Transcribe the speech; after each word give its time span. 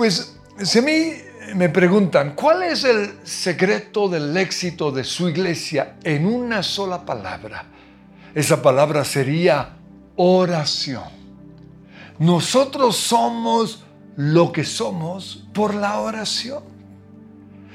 Pues 0.00 0.34
si 0.62 0.78
a 0.78 0.80
mí 0.80 1.12
me 1.56 1.68
preguntan, 1.68 2.34
¿cuál 2.34 2.62
es 2.62 2.84
el 2.84 3.18
secreto 3.22 4.08
del 4.08 4.34
éxito 4.34 4.90
de 4.90 5.04
su 5.04 5.28
iglesia 5.28 5.96
en 6.02 6.24
una 6.24 6.62
sola 6.62 7.04
palabra? 7.04 7.66
Esa 8.34 8.62
palabra 8.62 9.04
sería 9.04 9.76
oración. 10.16 11.04
Nosotros 12.18 12.96
somos 12.96 13.82
lo 14.16 14.50
que 14.50 14.64
somos 14.64 15.44
por 15.52 15.74
la 15.74 16.00
oración. 16.00 16.62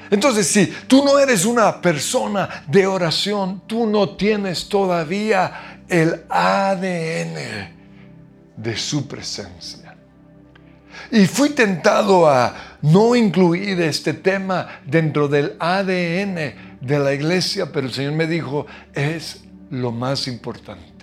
Entonces, 0.10 0.48
si 0.48 0.66
tú 0.88 1.06
no 1.06 1.20
eres 1.20 1.46
una 1.46 1.80
persona 1.80 2.66
de 2.68 2.88
oración, 2.88 3.62
tú 3.68 3.86
no 3.86 4.16
tienes 4.16 4.68
todavía 4.68 5.84
el 5.88 6.24
ADN 6.28 7.36
de 8.58 8.78
su 8.78 9.08
presencia. 9.08 9.85
Y 11.12 11.26
fui 11.26 11.50
tentado 11.50 12.28
a 12.28 12.78
no 12.82 13.16
incluir 13.16 13.82
este 13.82 14.14
tema 14.14 14.80
dentro 14.86 15.28
del 15.28 15.56
ADN 15.60 16.80
de 16.82 17.00
la 17.00 17.14
iglesia, 17.14 17.72
pero 17.72 17.88
el 17.88 17.94
Señor 17.94 18.14
me 18.14 18.28
dijo, 18.28 18.66
es 18.94 19.44
lo 19.70 19.92
más 19.92 20.28
importante. 20.28 20.96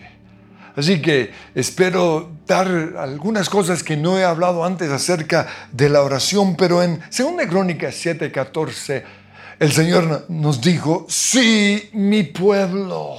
Así 0.74 1.02
que 1.02 1.30
espero 1.54 2.30
dar 2.46 2.66
algunas 2.98 3.50
cosas 3.50 3.82
que 3.82 3.96
no 3.96 4.18
he 4.18 4.24
hablado 4.24 4.64
antes 4.64 4.90
acerca 4.90 5.46
de 5.70 5.88
la 5.88 6.02
oración, 6.02 6.56
pero 6.56 6.82
en 6.82 6.98
2 6.98 7.46
Crónicas 7.48 7.94
7:14 8.04 9.02
el 9.58 9.72
Señor 9.72 10.26
nos 10.28 10.60
dijo, 10.60 11.06
si 11.08 11.90
mi 11.92 12.22
pueblo 12.22 13.16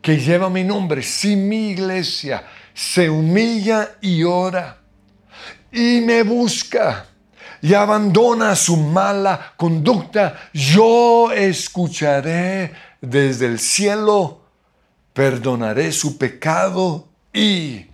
que 0.00 0.18
lleva 0.18 0.48
mi 0.48 0.62
nombre, 0.62 1.02
si 1.02 1.34
mi 1.34 1.70
iglesia 1.70 2.44
se 2.72 3.10
humilla 3.10 3.96
y 4.00 4.22
ora 4.22 4.78
y 5.76 6.00
me 6.00 6.22
busca 6.22 7.06
y 7.62 7.74
abandona 7.74 8.56
su 8.56 8.76
mala 8.76 9.52
conducta, 9.56 10.50
yo 10.52 11.30
escucharé 11.32 12.72
desde 13.00 13.46
el 13.46 13.58
cielo 13.58 14.46
perdonaré 15.16 15.92
su 15.92 16.18
pecado 16.18 17.08
y 17.32 17.86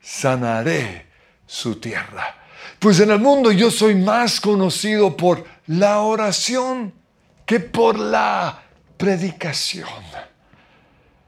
sanaré 0.00 1.06
su 1.46 1.78
tierra. 1.78 2.36
Pues 2.78 3.00
en 3.00 3.10
el 3.10 3.18
mundo 3.18 3.52
yo 3.52 3.70
soy 3.70 3.94
más 3.94 4.40
conocido 4.40 5.14
por 5.14 5.44
la 5.66 6.00
oración 6.00 6.94
que 7.44 7.60
por 7.60 7.98
la 7.98 8.62
predicación. 8.96 9.90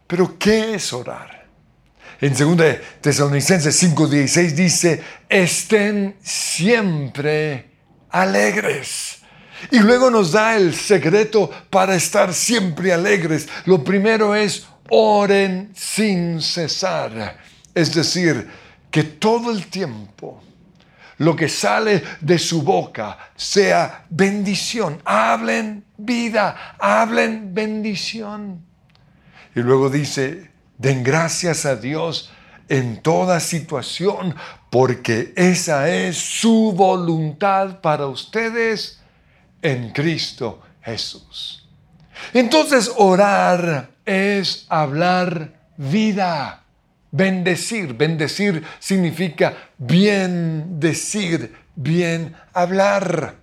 Pero 0.06 0.39
¿qué 0.39 0.77
es 0.77 0.91
orar? 0.95 1.42
En 2.23 2.34
2 2.34 2.78
Tesalonicenses 3.01 3.83
5:16 3.83 4.55
dice, 4.55 5.03
estén 5.28 6.15
siempre 6.23 7.69
alegres. 8.11 9.19
Y 9.73 9.81
luego 9.81 10.09
nos 10.09 10.31
da 10.31 10.56
el 10.56 10.73
secreto 10.73 11.51
para 11.69 11.97
estar 11.97 12.33
siempre 12.33 12.92
alegres. 12.92 13.48
Lo 13.64 13.83
primero 13.83 14.37
es 14.37 14.64
oren 14.89 15.73
sin 15.75 16.41
cesar. 16.41 17.39
Es 17.75 17.92
decir, 17.92 18.48
que 18.89 19.03
todo 19.03 19.51
el 19.51 19.67
tiempo 19.67 20.41
lo 21.19 21.34
que 21.34 21.48
sale 21.48 22.05
de 22.20 22.39
su 22.39 22.62
boca 22.62 23.19
sea 23.34 24.07
bendición. 24.11 25.03
Hablen 25.05 25.84
vida, 25.97 26.77
hablen 26.79 27.53
bendición. 27.53 28.64
Y 29.57 29.61
luego 29.61 29.91
dice, 29.91 30.52
den 30.83 31.05
gracias 31.05 31.64
a 31.64 31.77
Dios 31.77 32.33
en 32.69 33.02
toda 33.02 33.38
situación, 33.38 34.34
porque 34.69 35.33
esa 35.36 35.89
es 35.89 36.16
su 36.16 36.72
voluntad 36.72 37.80
para 37.80 38.08
ustedes 38.08 39.00
en 39.62 39.91
Cristo 39.92 40.61
Jesús. 40.83 41.69
Entonces 42.34 42.91
orar 42.97 43.91
es 44.05 44.67
hablar 44.68 45.52
vida, 45.77 46.64
bendecir. 47.12 47.95
Bendecir 47.95 48.64
significa 48.80 49.55
bien 49.78 50.80
decir, 50.80 51.55
bien 51.77 52.34
hablar. 52.52 53.36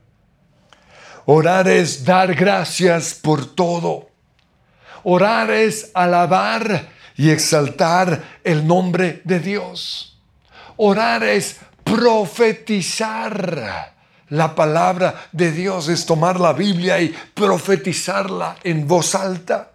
Orar 1.25 1.69
es 1.69 2.03
dar 2.03 2.35
gracias 2.35 3.13
por 3.13 3.55
todo. 3.55 4.09
Orar 5.03 5.49
es 5.51 5.91
alabar 5.93 6.98
y 7.19 7.29
exaltar 7.31 8.39
el 8.45 8.65
nombre 8.65 9.21
de 9.25 9.41
Dios. 9.41 10.17
Orar 10.77 11.21
es 11.23 11.57
profetizar. 11.83 13.53
La 14.29 14.55
palabra 14.55 15.27
de 15.33 15.51
Dios 15.51 15.89
es 15.89 16.05
tomar 16.05 16.39
la 16.39 16.53
Biblia 16.53 17.01
y 17.01 17.13
profetizarla 17.33 18.55
en 18.63 18.87
voz 18.87 19.15
alta. 19.15 19.71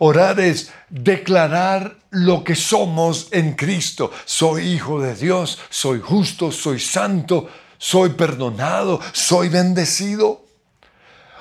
Orar 0.00 0.38
es 0.38 0.70
declarar 0.90 1.96
lo 2.10 2.44
que 2.44 2.54
somos 2.54 3.28
en 3.30 3.54
Cristo. 3.54 4.10
Soy 4.26 4.74
hijo 4.74 5.00
de 5.00 5.14
Dios, 5.14 5.58
soy 5.70 6.00
justo, 6.00 6.52
soy 6.52 6.80
santo, 6.80 7.48
soy 7.78 8.10
perdonado, 8.10 9.00
soy 9.12 9.48
bendecido. 9.48 10.44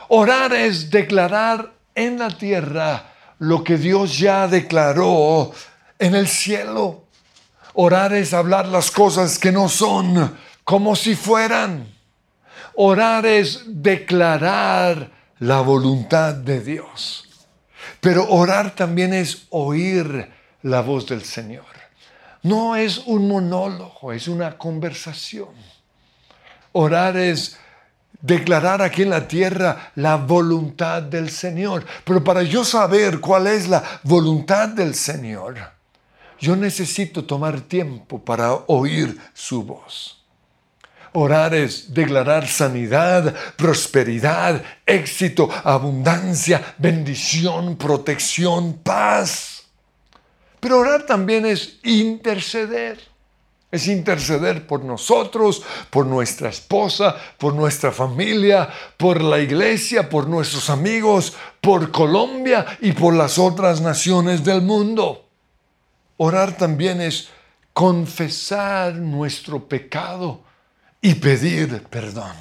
Orar 0.07 0.53
es 0.53 0.89
declarar 0.89 1.73
en 1.95 2.17
la 2.17 2.29
tierra 2.29 3.14
lo 3.39 3.63
que 3.63 3.77
Dios 3.77 4.17
ya 4.17 4.47
declaró 4.47 5.51
en 5.99 6.15
el 6.15 6.27
cielo. 6.27 7.03
Orar 7.73 8.13
es 8.13 8.33
hablar 8.33 8.67
las 8.67 8.91
cosas 8.91 9.37
que 9.37 9.51
no 9.51 9.67
son 9.69 10.37
como 10.63 10.95
si 10.95 11.15
fueran. 11.15 11.93
Orar 12.75 13.25
es 13.25 13.63
declarar 13.65 15.11
la 15.39 15.61
voluntad 15.61 16.33
de 16.33 16.61
Dios. 16.61 17.29
Pero 17.99 18.29
orar 18.29 18.75
también 18.75 19.13
es 19.13 19.47
oír 19.49 20.29
la 20.61 20.81
voz 20.81 21.05
del 21.07 21.23
Señor. 21.23 21.65
No 22.43 22.75
es 22.75 22.99
un 22.99 23.27
monólogo, 23.27 24.13
es 24.13 24.27
una 24.27 24.57
conversación. 24.57 25.49
Orar 26.71 27.17
es 27.17 27.57
declarar 28.21 28.81
aquí 28.81 29.03
en 29.03 29.09
la 29.09 29.27
tierra 29.27 29.91
la 29.95 30.15
voluntad 30.17 31.01
del 31.01 31.29
Señor. 31.29 31.85
Pero 32.03 32.23
para 32.23 32.43
yo 32.43 32.63
saber 32.63 33.19
cuál 33.19 33.47
es 33.47 33.67
la 33.67 33.83
voluntad 34.03 34.69
del 34.69 34.95
Señor, 34.95 35.57
yo 36.39 36.55
necesito 36.55 37.23
tomar 37.25 37.61
tiempo 37.61 38.23
para 38.23 38.53
oír 38.53 39.17
su 39.33 39.63
voz. 39.63 40.23
Orar 41.13 41.55
es 41.55 41.93
declarar 41.93 42.45
sanidad, 42.45 43.33
prosperidad, 43.55 44.61
éxito, 44.85 45.49
abundancia, 45.63 46.75
bendición, 46.77 47.77
protección, 47.77 48.73
paz. 48.73 49.63
Pero 50.59 50.79
orar 50.79 51.05
también 51.05 51.45
es 51.45 51.79
interceder. 51.83 53.14
Es 53.71 53.87
interceder 53.87 54.67
por 54.67 54.83
nosotros, 54.83 55.63
por 55.89 56.05
nuestra 56.05 56.49
esposa, 56.49 57.15
por 57.37 57.53
nuestra 57.53 57.91
familia, 57.91 58.69
por 58.97 59.21
la 59.21 59.39
iglesia, 59.39 60.07
por 60.09 60.27
nuestros 60.27 60.69
amigos, 60.69 61.33
por 61.59 61.91
Colombia 61.91 62.77
y 62.79 62.93
por 62.93 63.13
las 63.13 63.37
otras 63.37 63.81
naciones 63.81 64.43
del 64.43 64.61
mundo. 64.61 65.25
Orar 66.17 66.55
también 66.55 67.01
es 67.01 67.29
confesar 67.73 68.95
nuestro 68.95 69.67
pecado 69.67 70.39
y 71.01 71.15
pedir 71.15 71.83
perdón. 71.83 72.35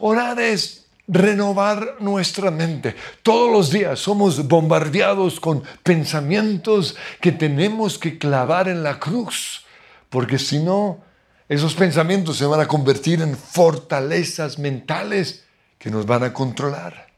Orar 0.00 0.38
es 0.38 0.84
renovar 1.06 1.96
nuestra 2.00 2.50
mente. 2.50 2.94
Todos 3.22 3.50
los 3.50 3.70
días 3.70 3.98
somos 3.98 4.46
bombardeados 4.46 5.40
con 5.40 5.62
pensamientos 5.82 6.96
que 7.20 7.32
tenemos 7.32 7.98
que 7.98 8.18
clavar 8.18 8.68
en 8.68 8.82
la 8.82 8.98
cruz, 8.98 9.63
porque 10.14 10.38
si 10.38 10.60
no, 10.60 11.00
esos 11.48 11.74
pensamientos 11.74 12.36
se 12.36 12.46
van 12.46 12.60
a 12.60 12.68
convertir 12.68 13.20
en 13.20 13.36
fortalezas 13.36 14.60
mentales 14.60 15.42
que 15.76 15.90
nos 15.90 16.06
van 16.06 16.22
a 16.22 16.32
controlar. 16.32 17.08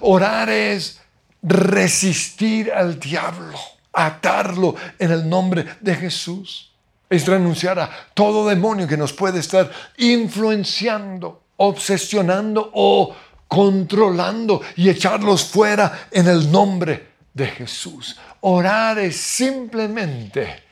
Orar 0.00 0.48
es 0.48 0.98
resistir 1.42 2.72
al 2.72 2.98
diablo, 2.98 3.58
atarlo 3.92 4.76
en 4.98 5.12
el 5.12 5.28
nombre 5.28 5.66
de 5.82 5.94
Jesús 5.94 6.72
es 7.10 7.26
renunciar 7.26 7.78
a 7.78 7.90
todo 8.14 8.48
demonio 8.48 8.88
que 8.88 8.96
nos 8.96 9.12
puede 9.12 9.40
estar 9.40 9.70
influenciando, 9.98 11.42
obsesionando 11.58 12.70
o 12.72 13.14
controlando 13.46 14.62
y 14.76 14.88
echarlos 14.88 15.44
fuera 15.44 16.08
en 16.10 16.28
el 16.28 16.50
nombre 16.50 17.08
de 17.34 17.46
Jesús. 17.46 18.18
Orar 18.40 18.98
es 18.98 19.18
simplemente 19.18 20.65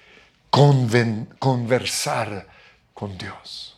conversar 1.38 2.46
con 2.92 3.18
Dios. 3.18 3.76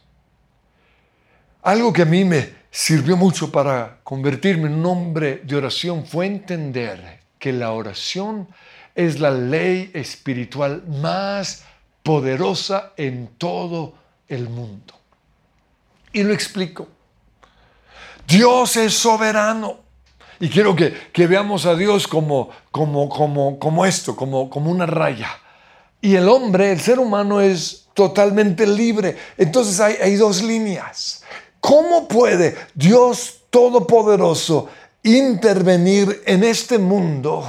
Algo 1.63 1.91
que 1.93 2.03
a 2.03 2.07
mí 2.07 2.25
me 2.25 2.55
sirvió 2.71 3.17
mucho 3.17 3.51
para 3.51 4.01
convertirme 4.05 4.69
en 4.69 4.75
un 4.75 4.87
hombre 4.87 5.41
de 5.43 5.57
oración 5.57 6.05
fue 6.05 6.27
entender 6.27 7.21
que 7.39 7.53
la 7.53 7.73
oración 7.73 8.49
es 8.95 9.21
la 9.21 9.31
ley 9.31 9.91
espiritual 9.95 10.85
más 10.87 11.65
poderosa 12.03 12.93
en 12.97 13.29
todo 13.39 13.95
el 14.29 14.51
mundo. 14.51 14.95
Y 16.13 16.25
lo 16.25 16.35
explico. 16.35 16.89
Dios 18.29 18.77
es 18.77 18.93
soberano. 18.95 19.79
Y 20.41 20.51
quiero 20.51 20.77
que, 20.77 21.27
veamos 21.27 21.65
a 21.65 21.75
Dios 21.75 22.07
como, 22.07 22.51
como, 22.71 23.09
como, 23.09 23.59
como 23.59 23.87
esto, 23.87 24.15
como, 24.15 24.51
como 24.51 24.71
una 24.71 24.85
raya. 24.85 25.41
Y 26.07 26.15
el 26.15 26.29
hombre, 26.29 26.71
el 26.71 26.81
ser 26.81 27.01
humano 27.01 27.41
es 27.41 27.89
totalmente 27.93 28.65
libre. 28.65 29.17
Entonces 29.37 29.81
hay, 29.81 30.15
dos 30.15 30.41
líneas. 30.41 31.25
¿Cómo 31.59 32.07
puede 32.07 32.55
Dios 32.77 33.41
Todopoderoso 33.51 34.69
intervenir 35.03 36.23
en 36.25 36.45
este 36.45 36.79
mundo? 36.79 37.45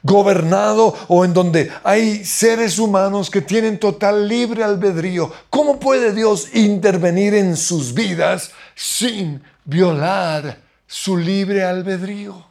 gobernado 0.00 0.94
o 1.08 1.24
en 1.24 1.34
donde 1.34 1.72
hay 1.82 2.24
seres 2.24 2.78
humanos 2.78 3.30
que 3.30 3.42
tienen 3.42 3.80
total 3.80 4.28
libre 4.28 4.62
albedrío. 4.62 5.32
¿Cómo 5.50 5.80
puede 5.80 6.12
Dios 6.12 6.54
intervenir 6.54 7.34
en 7.34 7.56
sus 7.56 7.92
vidas 7.92 8.52
sin 8.76 9.42
violar 9.64 10.60
su 10.86 11.16
libre 11.16 11.64
albedrío? 11.64 12.46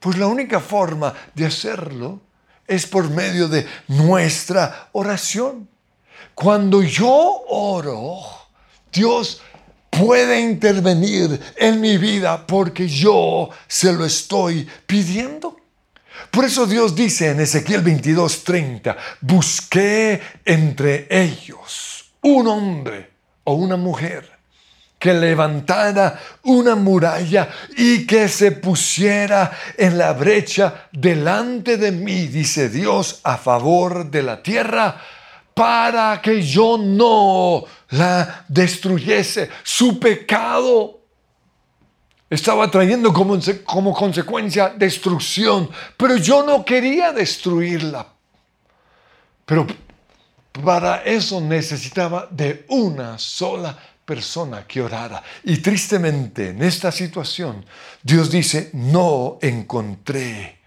Pues 0.00 0.18
la 0.18 0.26
única 0.26 0.58
forma 0.58 1.14
de 1.32 1.46
hacerlo 1.46 2.20
es 2.66 2.86
por 2.86 3.10
medio 3.10 3.48
de 3.48 3.66
nuestra 3.88 4.88
oración. 4.92 5.68
Cuando 6.34 6.82
yo 6.82 7.44
oro, 7.48 8.20
Dios 8.92 9.40
puede 9.90 10.40
intervenir 10.40 11.40
en 11.56 11.80
mi 11.80 11.98
vida 11.98 12.46
porque 12.46 12.88
yo 12.88 13.50
se 13.68 13.92
lo 13.92 14.04
estoy 14.04 14.68
pidiendo. 14.86 15.56
Por 16.30 16.44
eso 16.44 16.66
Dios 16.66 16.94
dice 16.94 17.30
en 17.30 17.40
Ezequiel 17.40 17.82
22:30, 17.84 18.96
busqué 19.20 20.20
entre 20.44 21.06
ellos 21.10 22.12
un 22.22 22.46
hombre 22.48 23.10
o 23.44 23.54
una 23.54 23.76
mujer 23.76 24.33
que 25.04 25.12
levantara 25.12 26.18
una 26.44 26.74
muralla 26.74 27.46
y 27.76 28.06
que 28.06 28.26
se 28.26 28.52
pusiera 28.52 29.52
en 29.76 29.98
la 29.98 30.14
brecha 30.14 30.88
delante 30.92 31.76
de 31.76 31.92
mí, 31.92 32.26
dice 32.28 32.70
Dios, 32.70 33.20
a 33.22 33.36
favor 33.36 34.10
de 34.10 34.22
la 34.22 34.42
tierra, 34.42 34.98
para 35.52 36.22
que 36.22 36.40
yo 36.40 36.78
no 36.78 37.66
la 37.90 38.46
destruyese. 38.48 39.50
Su 39.62 40.00
pecado 40.00 41.00
estaba 42.30 42.70
trayendo 42.70 43.12
como, 43.12 43.38
como 43.66 43.92
consecuencia 43.92 44.70
destrucción, 44.70 45.68
pero 45.98 46.16
yo 46.16 46.42
no 46.44 46.64
quería 46.64 47.12
destruirla. 47.12 48.06
Pero 49.44 49.66
para 50.64 51.02
eso 51.02 51.42
necesitaba 51.42 52.26
de 52.30 52.64
una 52.70 53.18
sola 53.18 53.76
persona 54.04 54.66
que 54.66 54.80
orara. 54.80 55.22
Y 55.44 55.58
tristemente 55.58 56.50
en 56.50 56.62
esta 56.62 56.92
situación, 56.92 57.64
Dios 58.02 58.30
dice, 58.30 58.70
no 58.72 59.38
encontré 59.40 60.58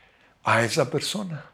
a 0.43 0.61
esa 0.61 0.89
persona. 0.89 1.45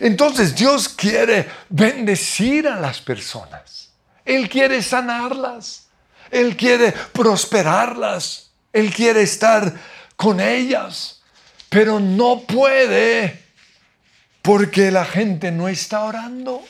Entonces 0.00 0.54
Dios 0.54 0.88
quiere 0.88 1.48
bendecir 1.68 2.68
a 2.68 2.80
las 2.80 3.00
personas. 3.00 3.90
Él 4.24 4.48
quiere 4.48 4.82
sanarlas. 4.82 5.86
Él 6.30 6.56
quiere 6.56 6.92
prosperarlas. 7.12 8.50
Él 8.72 8.92
quiere 8.92 9.22
estar 9.22 9.72
con 10.16 10.40
ellas, 10.40 11.22
pero 11.68 12.00
no 12.00 12.40
puede 12.40 13.42
porque 14.42 14.90
la 14.90 15.04
gente 15.04 15.50
no 15.50 15.68
está 15.68 16.04
orando. 16.04 16.62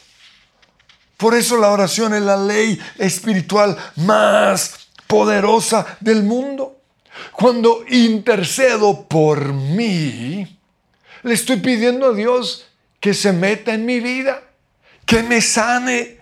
Por 1.16 1.34
eso 1.34 1.56
la 1.56 1.70
oración 1.70 2.14
es 2.14 2.22
la 2.22 2.36
ley 2.36 2.78
espiritual 2.98 3.76
más 3.96 4.88
poderosa 5.06 5.98
del 6.00 6.22
mundo. 6.22 6.80
Cuando 7.32 7.84
intercedo 7.88 9.06
por 9.08 9.52
mí, 9.52 10.58
le 11.22 11.34
estoy 11.34 11.56
pidiendo 11.56 12.10
a 12.10 12.14
Dios 12.14 12.66
que 13.00 13.14
se 13.14 13.32
meta 13.32 13.72
en 13.72 13.86
mi 13.86 14.00
vida, 14.00 14.42
que 15.06 15.22
me 15.22 15.40
sane, 15.40 16.18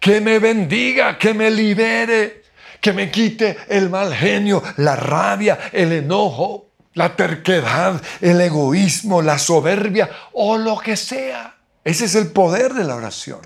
que 0.00 0.20
me 0.20 0.38
bendiga, 0.38 1.18
que 1.18 1.34
me 1.34 1.50
libere, 1.50 2.42
que 2.80 2.92
me 2.92 3.10
quite 3.10 3.56
el 3.68 3.90
mal 3.90 4.12
genio, 4.12 4.62
la 4.78 4.96
rabia, 4.96 5.58
el 5.72 5.92
enojo, 5.92 6.72
la 6.94 7.14
terquedad, 7.14 8.02
el 8.20 8.40
egoísmo, 8.40 9.22
la 9.22 9.38
soberbia 9.38 10.10
o 10.32 10.58
lo 10.58 10.78
que 10.78 10.96
sea. 10.96 11.54
Ese 11.84 12.06
es 12.06 12.14
el 12.14 12.32
poder 12.32 12.74
de 12.74 12.84
la 12.84 12.96
oración. 12.96 13.40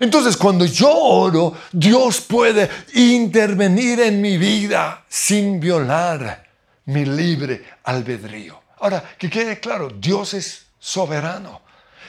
Entonces 0.00 0.36
cuando 0.36 0.64
yo 0.64 0.92
oro, 0.92 1.54
Dios 1.72 2.20
puede 2.20 2.68
intervenir 2.94 4.00
en 4.00 4.20
mi 4.20 4.36
vida 4.36 5.04
sin 5.08 5.60
violar 5.60 6.44
mi 6.86 7.04
libre 7.04 7.64
albedrío. 7.84 8.60
Ahora, 8.80 9.02
que 9.18 9.30
quede 9.30 9.60
claro, 9.60 9.88
Dios 9.88 10.34
es 10.34 10.66
soberano. 10.78 11.62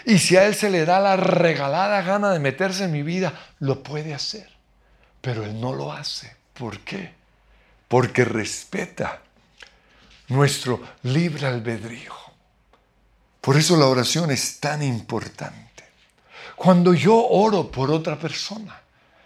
Y 0.06 0.20
si 0.20 0.36
a 0.36 0.46
Él 0.46 0.56
se 0.56 0.70
le 0.70 0.86
da 0.86 1.00
la 1.00 1.16
regalada 1.16 2.02
gana 2.02 2.32
de 2.32 2.40
meterse 2.40 2.84
en 2.86 2.92
mi 2.92 3.02
vida, 3.02 3.34
lo 3.60 3.82
puede 3.82 4.14
hacer. 4.14 4.50
Pero 5.22 5.44
Él 5.44 5.60
no 5.60 5.74
lo 5.74 5.92
hace. 5.92 6.36
¿Por 6.54 6.80
qué? 6.80 7.14
Porque 7.88 8.26
respeta 8.26 9.22
nuestro 10.28 10.82
libre 11.04 11.48
albedrío. 11.48 12.14
Por 13.42 13.58
eso 13.58 13.78
la 13.78 13.86
oración 13.86 14.32
es 14.32 14.60
tan 14.60 14.82
importante. 14.84 15.65
Cuando 16.56 16.94
yo 16.94 17.16
oro 17.16 17.70
por 17.70 17.92
otra 17.92 18.18
persona, 18.18 18.82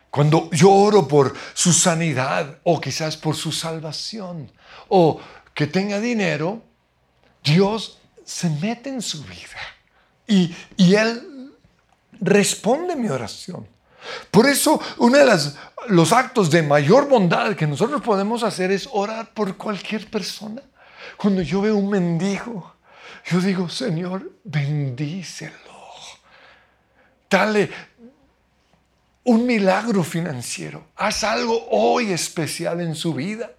cuando 0.09 0.49
yo 0.51 0.71
oro 0.71 1.07
por 1.07 1.33
su 1.53 1.71
sanidad 1.71 2.57
o 2.63 2.81
quizás 2.81 3.15
por 3.15 3.35
su 3.35 3.51
salvación 3.51 4.51
o 4.87 5.19
que 5.53 5.67
tenga 5.67 5.99
dinero, 5.99 6.61
Dios 7.43 7.99
se 8.25 8.49
mete 8.49 8.89
en 8.89 9.01
su 9.01 9.23
vida 9.23 9.59
y, 10.27 10.55
y 10.77 10.95
Él 10.95 11.51
responde 12.19 12.95
mi 12.95 13.09
oración. 13.09 13.67
Por 14.31 14.47
eso, 14.47 14.81
uno 14.97 15.17
de 15.17 15.25
los 15.89 16.11
actos 16.13 16.49
de 16.49 16.63
mayor 16.63 17.07
bondad 17.07 17.55
que 17.55 17.67
nosotros 17.67 18.01
podemos 18.01 18.43
hacer 18.43 18.71
es 18.71 18.87
orar 18.91 19.33
por 19.33 19.57
cualquier 19.57 20.09
persona. 20.09 20.61
Cuando 21.17 21.41
yo 21.41 21.61
veo 21.61 21.75
un 21.75 21.89
mendigo, 21.89 22.75
yo 23.25 23.39
digo, 23.41 23.69
Señor, 23.69 24.31
bendícelo. 24.43 25.68
Dale 27.29 27.69
un 29.25 29.45
milagro 29.45 30.03
financiero. 30.03 30.87
Haz 30.95 31.23
algo 31.23 31.67
hoy 31.69 32.11
especial 32.11 32.81
en 32.81 32.95
su 32.95 33.13
vida. 33.13 33.51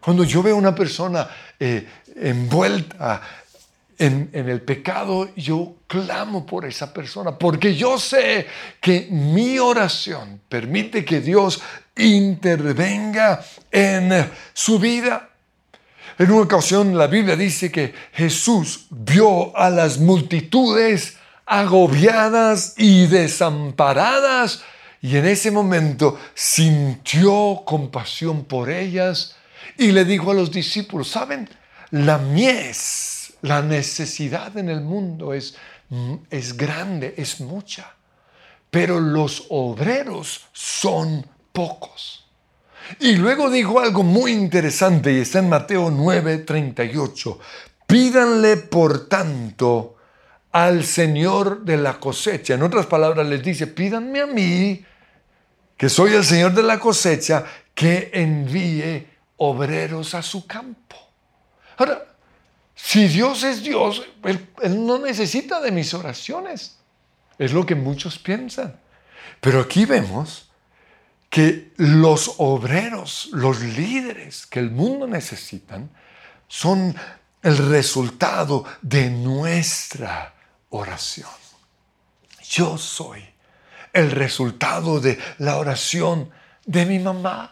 Cuando 0.00 0.24
yo 0.24 0.42
veo 0.42 0.56
una 0.56 0.74
persona 0.74 1.28
eh, 1.58 1.86
envuelta 2.16 3.20
en, 3.98 4.30
el 4.32 4.60
pecado, 4.62 5.30
yo 5.36 5.76
clamo 5.86 6.44
por 6.44 6.64
esa 6.64 6.92
persona, 6.92 7.38
porque 7.38 7.74
yo 7.74 7.98
sé 7.98 8.46
que 8.80 9.08
mi 9.10 9.58
oración 9.58 10.40
permite 10.48 11.04
que 11.04 11.20
Dios 11.20 11.62
intervenga 11.96 13.44
en 13.70 14.30
su 14.52 14.78
vida. 14.78 15.30
En 16.18 16.30
una 16.30 16.42
ocasión 16.42 16.96
la 16.96 17.06
Biblia 17.06 17.36
dice 17.36 17.70
que 17.70 17.94
Jesús 18.12 18.86
vio 18.90 19.56
a 19.56 19.68
las 19.70 19.98
multitudes 19.98 21.18
agobiadas 21.46 22.74
y 22.76 23.06
desamparadas 23.06 24.62
y 25.00 25.16
en 25.16 25.26
ese 25.26 25.50
momento 25.50 26.18
sintió 26.34 27.62
compasión 27.64 28.44
por 28.44 28.70
ellas 28.70 29.36
y 29.76 29.92
le 29.92 30.04
dijo 30.04 30.30
a 30.30 30.34
los 30.34 30.50
discípulos, 30.50 31.08
¿saben? 31.08 31.48
La 31.90 32.18
mies 32.18 33.14
la 33.44 33.60
necesidad 33.60 34.56
en 34.56 34.70
el 34.70 34.80
mundo 34.80 35.34
es, 35.34 35.54
es 36.30 36.56
grande, 36.56 37.14
es 37.18 37.40
mucha, 37.40 37.94
pero 38.70 38.98
los 38.98 39.44
obreros 39.50 40.46
son 40.52 41.26
pocos. 41.52 42.24
Y 43.00 43.16
luego 43.16 43.50
dijo 43.50 43.80
algo 43.80 44.02
muy 44.02 44.32
interesante 44.32 45.12
y 45.12 45.20
está 45.20 45.40
en 45.40 45.50
Mateo 45.50 45.90
9:38. 45.90 47.38
Pídanle 47.86 48.56
por 48.56 49.08
tanto 49.08 49.93
al 50.54 50.84
Señor 50.84 51.64
de 51.64 51.76
la 51.76 51.98
cosecha. 51.98 52.54
En 52.54 52.62
otras 52.62 52.86
palabras 52.86 53.26
les 53.26 53.42
dice, 53.42 53.66
pídanme 53.66 54.20
a 54.20 54.26
mí, 54.26 54.84
que 55.76 55.88
soy 55.88 56.14
el 56.14 56.22
Señor 56.22 56.54
de 56.54 56.62
la 56.62 56.78
cosecha, 56.78 57.44
que 57.74 58.12
envíe 58.14 59.04
obreros 59.36 60.14
a 60.14 60.22
su 60.22 60.46
campo. 60.46 60.94
Ahora, 61.76 62.06
si 62.76 63.08
Dios 63.08 63.42
es 63.42 63.64
Dios, 63.64 64.04
él, 64.22 64.86
no 64.86 65.00
necesita 65.00 65.60
de 65.60 65.72
mis 65.72 65.92
oraciones. 65.92 66.78
Es 67.36 67.52
lo 67.52 67.66
que 67.66 67.74
muchos 67.74 68.16
piensan. 68.20 68.78
Pero 69.40 69.60
aquí 69.60 69.84
vemos 69.86 70.52
que 71.30 71.72
los 71.78 72.36
obreros, 72.38 73.28
los 73.32 73.60
líderes 73.60 74.46
que 74.46 74.60
el 74.60 74.70
mundo 74.70 75.08
necesitan, 75.08 75.90
son 76.46 76.94
el 77.42 77.58
resultado 77.58 78.64
de 78.82 79.10
nuestra 79.10 80.30
oración. 80.74 81.30
Yo 82.42 82.76
soy 82.76 83.24
el 83.92 84.10
resultado 84.10 85.00
de 85.00 85.18
la 85.38 85.56
oración 85.56 86.30
de 86.66 86.84
mi 86.86 86.98
mamá, 86.98 87.50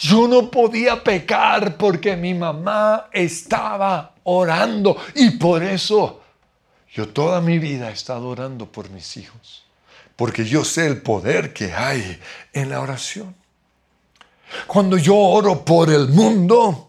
Yo 0.00 0.28
no 0.28 0.48
podía 0.48 1.02
pecar 1.02 1.76
porque 1.76 2.16
mi 2.16 2.32
mamá 2.32 3.08
estaba 3.12 4.14
orando 4.22 4.96
y 5.16 5.30
por 5.30 5.60
eso 5.64 6.22
yo 6.92 7.08
toda 7.08 7.40
mi 7.40 7.58
vida 7.58 7.90
he 7.90 7.94
estado 7.94 8.28
orando 8.28 8.70
por 8.70 8.90
mis 8.90 9.16
hijos, 9.16 9.66
porque 10.14 10.44
yo 10.44 10.64
sé 10.64 10.86
el 10.86 11.02
poder 11.02 11.52
que 11.52 11.72
hay 11.72 12.20
en 12.52 12.70
la 12.70 12.80
oración. 12.80 13.34
Cuando 14.68 14.96
yo 14.96 15.16
oro 15.16 15.64
por 15.64 15.90
el 15.90 16.08
mundo, 16.08 16.87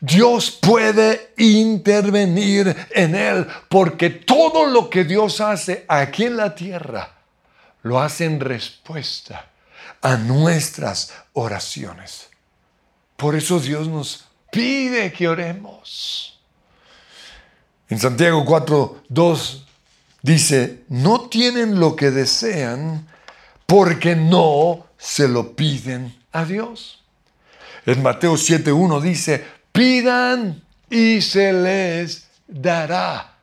Dios 0.00 0.50
puede 0.50 1.32
intervenir 1.38 2.74
en 2.90 3.14
él, 3.14 3.46
porque 3.68 4.10
todo 4.10 4.66
lo 4.66 4.90
que 4.90 5.04
Dios 5.04 5.40
hace 5.40 5.84
aquí 5.88 6.24
en 6.24 6.36
la 6.36 6.54
tierra, 6.54 7.12
lo 7.82 8.00
hace 8.00 8.24
en 8.24 8.40
respuesta 8.40 9.48
a 10.02 10.16
nuestras 10.16 11.14
oraciones. 11.32 12.28
Por 13.16 13.34
eso 13.34 13.60
Dios 13.60 13.88
nos 13.88 14.24
pide 14.50 15.12
que 15.12 15.28
oremos. 15.28 16.38
En 17.88 17.98
Santiago 17.98 18.44
4, 18.44 19.04
2 19.08 19.66
dice, 20.22 20.84
no 20.88 21.28
tienen 21.28 21.78
lo 21.78 21.94
que 21.94 22.10
desean 22.10 23.06
porque 23.64 24.16
no 24.16 24.86
se 24.98 25.28
lo 25.28 25.54
piden 25.54 26.16
a 26.32 26.44
Dios. 26.44 27.04
En 27.86 28.02
Mateo 28.02 28.34
7.1 28.34 29.00
dice, 29.00 29.44
pidan 29.76 30.62
y 30.88 31.20
se 31.20 31.52
les 31.52 32.28
dará. 32.48 33.34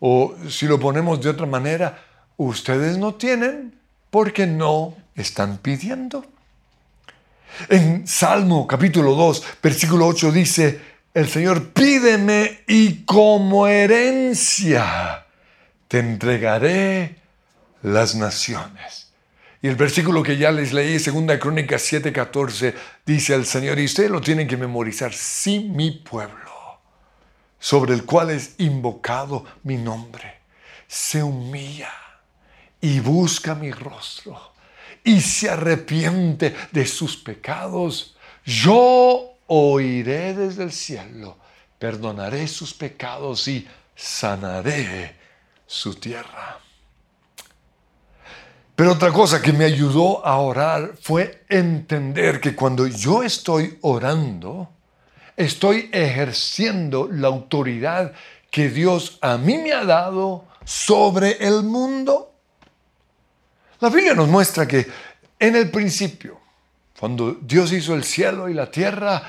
O 0.00 0.34
si 0.48 0.66
lo 0.66 0.78
ponemos 0.78 1.20
de 1.22 1.30
otra 1.30 1.46
manera, 1.46 1.98
ustedes 2.36 2.98
no 2.98 3.14
tienen 3.14 3.74
porque 4.10 4.46
no 4.46 4.94
están 5.14 5.58
pidiendo. 5.58 6.24
En 7.70 8.06
Salmo 8.06 8.66
capítulo 8.66 9.14
2, 9.14 9.44
versículo 9.62 10.06
8 10.06 10.30
dice, 10.30 10.80
el 11.14 11.28
Señor 11.28 11.70
pídeme 11.70 12.60
y 12.66 13.04
como 13.04 13.66
herencia 13.66 15.24
te 15.88 16.00
entregaré 16.00 17.16
las 17.82 18.14
naciones. 18.14 19.05
Y 19.66 19.68
el 19.68 19.74
versículo 19.74 20.22
que 20.22 20.36
ya 20.36 20.52
les 20.52 20.72
leí, 20.72 20.96
2 20.96 21.40
Crónicas 21.40 21.82
7:14, 21.92 22.72
dice 23.04 23.34
el 23.34 23.44
Señor, 23.44 23.80
y 23.80 23.86
ustedes 23.86 24.12
lo 24.12 24.20
tienen 24.20 24.46
que 24.46 24.56
memorizar, 24.56 25.12
si 25.12 25.58
mi 25.58 25.90
pueblo, 25.90 26.78
sobre 27.58 27.94
el 27.94 28.04
cual 28.04 28.30
es 28.30 28.54
invocado 28.58 29.44
mi 29.64 29.76
nombre, 29.76 30.38
se 30.86 31.20
humilla 31.20 31.90
y 32.80 33.00
busca 33.00 33.56
mi 33.56 33.72
rostro 33.72 34.52
y 35.02 35.20
se 35.20 35.50
arrepiente 35.50 36.54
de 36.70 36.86
sus 36.86 37.16
pecados, 37.16 38.16
yo 38.44 39.32
oiré 39.48 40.32
desde 40.32 40.62
el 40.62 40.70
cielo, 40.70 41.38
perdonaré 41.80 42.46
sus 42.46 42.72
pecados 42.72 43.48
y 43.48 43.66
sanaré 43.96 45.16
su 45.66 45.96
tierra. 45.96 46.60
Pero 48.76 48.92
otra 48.92 49.10
cosa 49.10 49.40
que 49.40 49.54
me 49.54 49.64
ayudó 49.64 50.24
a 50.24 50.36
orar 50.36 50.92
fue 51.00 51.44
entender 51.48 52.40
que 52.40 52.54
cuando 52.54 52.86
yo 52.86 53.22
estoy 53.22 53.78
orando, 53.80 54.68
estoy 55.34 55.88
ejerciendo 55.90 57.08
la 57.10 57.28
autoridad 57.28 58.12
que 58.50 58.68
Dios 58.68 59.16
a 59.22 59.38
mí 59.38 59.56
me 59.56 59.72
ha 59.72 59.82
dado 59.82 60.44
sobre 60.62 61.38
el 61.46 61.62
mundo. 61.62 62.34
La 63.80 63.88
Biblia 63.88 64.14
nos 64.14 64.28
muestra 64.28 64.68
que 64.68 64.86
en 65.38 65.56
el 65.56 65.70
principio, 65.70 66.38
cuando 67.00 67.32
Dios 67.32 67.72
hizo 67.72 67.94
el 67.94 68.04
cielo 68.04 68.46
y 68.46 68.52
la 68.52 68.70
tierra, 68.70 69.22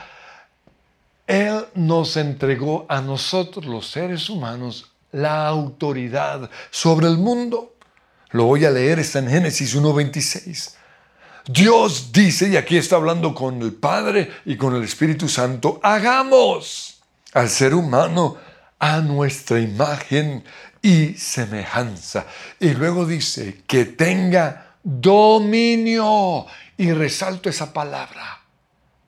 Él 1.25 1.67
nos 1.75 2.17
entregó 2.17 2.85
a 2.89 2.99
nosotros, 2.99 3.65
los 3.65 3.89
seres 3.89 4.29
humanos, 4.29 4.91
la 5.13 5.47
autoridad 5.47 6.49
sobre 6.69 7.07
el 7.07 7.17
mundo. 7.17 7.76
Lo 8.31 8.45
voy 8.45 8.65
a 8.65 8.71
leer, 8.71 8.99
está 8.99 9.19
en 9.19 9.29
Génesis 9.29 9.75
1.26. 9.75 10.73
Dios 11.47 12.11
dice, 12.11 12.49
y 12.49 12.57
aquí 12.57 12.77
está 12.77 12.97
hablando 12.97 13.33
con 13.33 13.61
el 13.61 13.73
Padre 13.73 14.31
y 14.45 14.57
con 14.57 14.75
el 14.75 14.83
Espíritu 14.83 15.29
Santo, 15.29 15.79
hagamos 15.81 17.01
al 17.33 17.49
ser 17.49 17.73
humano 17.73 18.37
a 18.79 18.99
nuestra 18.99 19.59
imagen 19.59 20.43
y 20.81 21.13
semejanza. 21.13 22.25
Y 22.59 22.71
luego 22.71 23.05
dice 23.05 23.61
que 23.65 23.85
tenga 23.85 24.75
dominio. 24.83 26.45
Y 26.77 26.91
resalto 26.91 27.49
esa 27.49 27.73
palabra, 27.73 28.41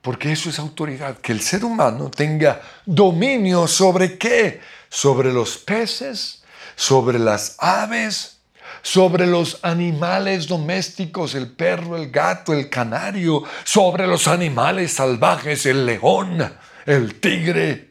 porque 0.01 0.31
eso 0.31 0.49
es 0.49 0.57
autoridad, 0.57 1.17
que 1.19 1.31
el 1.31 1.41
ser 1.41 1.63
humano 1.63 2.09
tenga 2.09 2.61
dominio 2.85 3.67
sobre 3.67 4.17
qué? 4.17 4.59
Sobre 4.89 5.31
los 5.31 5.57
peces, 5.57 6.41
sobre 6.75 7.19
las 7.19 7.57
aves, 7.59 8.38
sobre 8.81 9.27
los 9.27 9.59
animales 9.63 10.47
domésticos, 10.47 11.35
el 11.35 11.51
perro, 11.51 11.97
el 11.97 12.11
gato, 12.11 12.53
el 12.53 12.69
canario, 12.69 13.43
sobre 13.63 14.07
los 14.07 14.27
animales 14.27 14.93
salvajes, 14.93 15.65
el 15.65 15.85
león, 15.85 16.53
el 16.85 17.19
tigre, 17.19 17.89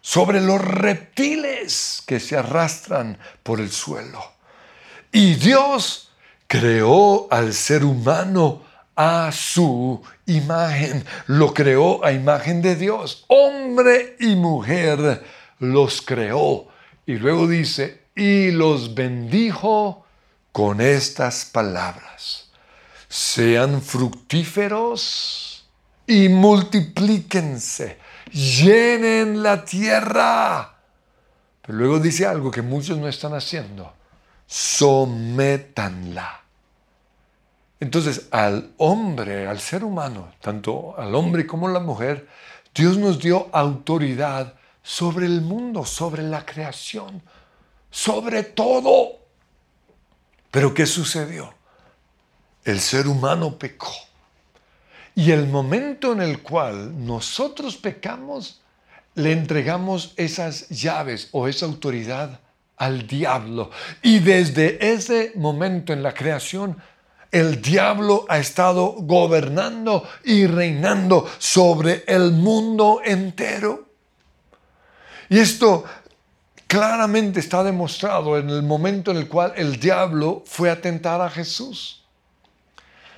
sobre 0.00 0.40
los 0.40 0.60
reptiles 0.60 2.02
que 2.06 2.20
se 2.20 2.36
arrastran 2.36 3.18
por 3.42 3.60
el 3.60 3.70
suelo. 3.70 4.22
Y 5.12 5.34
Dios 5.34 6.10
creó 6.46 7.26
al 7.30 7.52
ser 7.52 7.84
humano 7.84 8.62
a 8.94 9.30
su 9.32 10.02
imagen, 10.26 11.04
lo 11.26 11.52
creó 11.52 12.04
a 12.04 12.12
imagen 12.12 12.62
de 12.62 12.76
Dios. 12.76 13.24
Hombre 13.28 14.16
y 14.20 14.36
mujer 14.36 15.22
los 15.58 16.02
creó. 16.02 16.68
Y 17.04 17.14
luego 17.14 17.46
dice, 17.46 18.05
y 18.16 18.50
los 18.50 18.94
bendijo 18.94 20.04
con 20.50 20.80
estas 20.80 21.44
palabras. 21.44 22.50
Sean 23.08 23.80
fructíferos 23.80 25.68
y 26.06 26.28
multiplíquense 26.28 27.98
llenen 28.32 29.42
la 29.42 29.64
tierra. 29.64 30.74
Pero 31.62 31.78
luego 31.78 31.98
dice 31.98 32.26
algo 32.26 32.50
que 32.50 32.62
muchos 32.62 32.98
no 32.98 33.08
están 33.08 33.34
haciendo. 33.34 33.92
Sométanla. 34.46 36.42
Entonces, 37.80 38.28
al 38.30 38.72
hombre, 38.78 39.46
al 39.46 39.60
ser 39.60 39.84
humano, 39.84 40.32
tanto 40.40 40.94
al 40.98 41.14
hombre 41.14 41.46
como 41.46 41.68
a 41.68 41.72
la 41.72 41.80
mujer, 41.80 42.28
Dios 42.74 42.96
nos 42.96 43.18
dio 43.18 43.48
autoridad 43.52 44.54
sobre 44.82 45.26
el 45.26 45.42
mundo, 45.42 45.84
sobre 45.84 46.22
la 46.22 46.46
creación, 46.46 47.22
sobre 47.96 48.42
todo. 48.42 49.20
Pero 50.50 50.74
¿qué 50.74 50.84
sucedió? 50.84 51.54
El 52.62 52.78
ser 52.78 53.08
humano 53.08 53.58
pecó. 53.58 53.90
Y 55.14 55.30
el 55.30 55.46
momento 55.46 56.12
en 56.12 56.20
el 56.20 56.42
cual 56.42 57.06
nosotros 57.06 57.78
pecamos, 57.78 58.60
le 59.14 59.32
entregamos 59.32 60.12
esas 60.18 60.68
llaves 60.68 61.30
o 61.32 61.48
esa 61.48 61.64
autoridad 61.64 62.38
al 62.76 63.06
diablo. 63.06 63.70
Y 64.02 64.18
desde 64.18 64.92
ese 64.92 65.32
momento 65.34 65.94
en 65.94 66.02
la 66.02 66.12
creación, 66.12 66.76
el 67.32 67.62
diablo 67.62 68.26
ha 68.28 68.36
estado 68.36 68.92
gobernando 68.92 70.06
y 70.22 70.46
reinando 70.46 71.26
sobre 71.38 72.04
el 72.06 72.32
mundo 72.32 73.00
entero. 73.02 73.88
Y 75.30 75.38
esto 75.38 75.86
claramente 76.66 77.40
está 77.40 77.62
demostrado 77.62 78.38
en 78.38 78.50
el 78.50 78.62
momento 78.62 79.10
en 79.10 79.18
el 79.18 79.28
cual 79.28 79.52
el 79.56 79.78
diablo 79.78 80.42
fue 80.46 80.70
a 80.70 80.80
tentar 80.80 81.20
a 81.20 81.30
Jesús. 81.30 82.04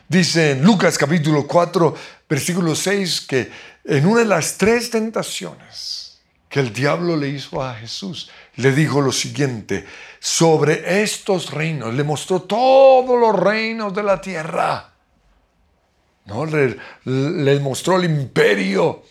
Dice 0.09 0.53
en 0.53 0.63
Lucas 0.63 0.97
capítulo 0.97 1.47
4, 1.47 1.95
versículo 2.29 2.75
6, 2.75 3.21
que 3.23 3.51
en 3.85 4.07
una 4.07 4.21
de 4.21 4.27
las 4.27 4.57
tres 4.57 4.91
tentaciones 4.91 6.21
que 6.49 6.61
el 6.61 6.73
diablo 6.73 7.17
le 7.17 7.29
hizo 7.29 7.63
a 7.63 7.75
Jesús, 7.75 8.31
le 8.57 8.73
dijo 8.73 9.01
lo 9.01 9.13
siguiente, 9.13 9.87
sobre 10.19 11.03
estos 11.03 11.51
reinos, 11.51 11.93
le 11.95 12.05
mostró 12.05 12.43
todos 12.43 13.21
los 13.21 13.39
reinos 13.39 13.95
de 13.95 14.03
la 14.03 14.21
tierra. 14.21 14.93
¿No? 16.25 16.47
Le, 16.47 16.77
le 17.05 17.61
mostró 17.61 17.97
el 17.97 18.05
imperio, 18.05 19.03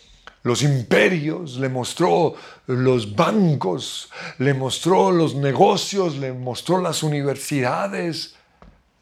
los 0.48 0.63
imperios, 0.63 1.58
le 1.58 1.70
mostró 1.70 2.34
los 2.66 3.16
bancos, 3.16 4.10
le 4.39 4.54
mostró 4.54 5.12
los 5.12 5.36
negocios, 5.36 6.18
le 6.18 6.34
mostró 6.34 6.82
las 6.82 7.04
universidades, 7.04 8.36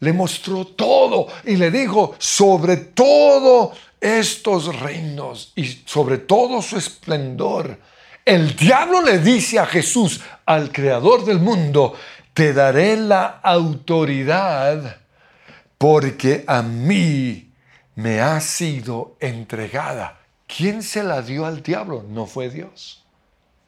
le 0.00 0.12
mostró 0.12 0.66
todo 0.66 1.28
y 1.44 1.56
le 1.56 1.70
dijo, 1.70 2.14
sobre 2.18 2.76
todo 2.76 3.72
estos 4.00 4.78
reinos 4.78 5.52
y 5.56 5.64
sobre 5.86 6.18
todo 6.18 6.60
su 6.60 6.76
esplendor, 6.76 7.78
el 8.24 8.56
diablo 8.56 9.02
le 9.02 9.20
dice 9.20 9.58
a 9.58 9.66
Jesús, 9.66 10.20
al 10.44 10.72
creador 10.72 11.24
del 11.24 11.38
mundo, 11.38 11.94
te 12.34 12.52
daré 12.52 12.96
la 12.96 13.40
autoridad 13.42 14.98
porque 15.78 16.44
a 16.46 16.60
mí 16.62 17.52
me 17.94 18.20
ha 18.20 18.40
sido 18.40 19.16
entregada. 19.20 20.15
¿Quién 20.46 20.82
se 20.82 21.02
la 21.02 21.22
dio 21.22 21.44
al 21.46 21.62
diablo? 21.62 22.04
No 22.08 22.26
fue 22.26 22.50
Dios, 22.50 23.04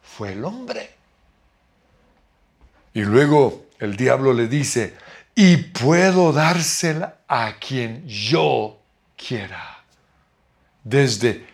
fue 0.02 0.32
el 0.32 0.44
hombre. 0.44 0.94
Y 2.94 3.02
luego 3.02 3.66
el 3.78 3.96
diablo 3.96 4.32
le 4.32 4.48
dice, 4.48 4.96
y 5.34 5.56
puedo 5.56 6.32
dársela 6.32 7.18
a 7.28 7.54
quien 7.58 8.06
yo 8.06 8.80
quiera. 9.16 9.84
Desde 10.82 11.46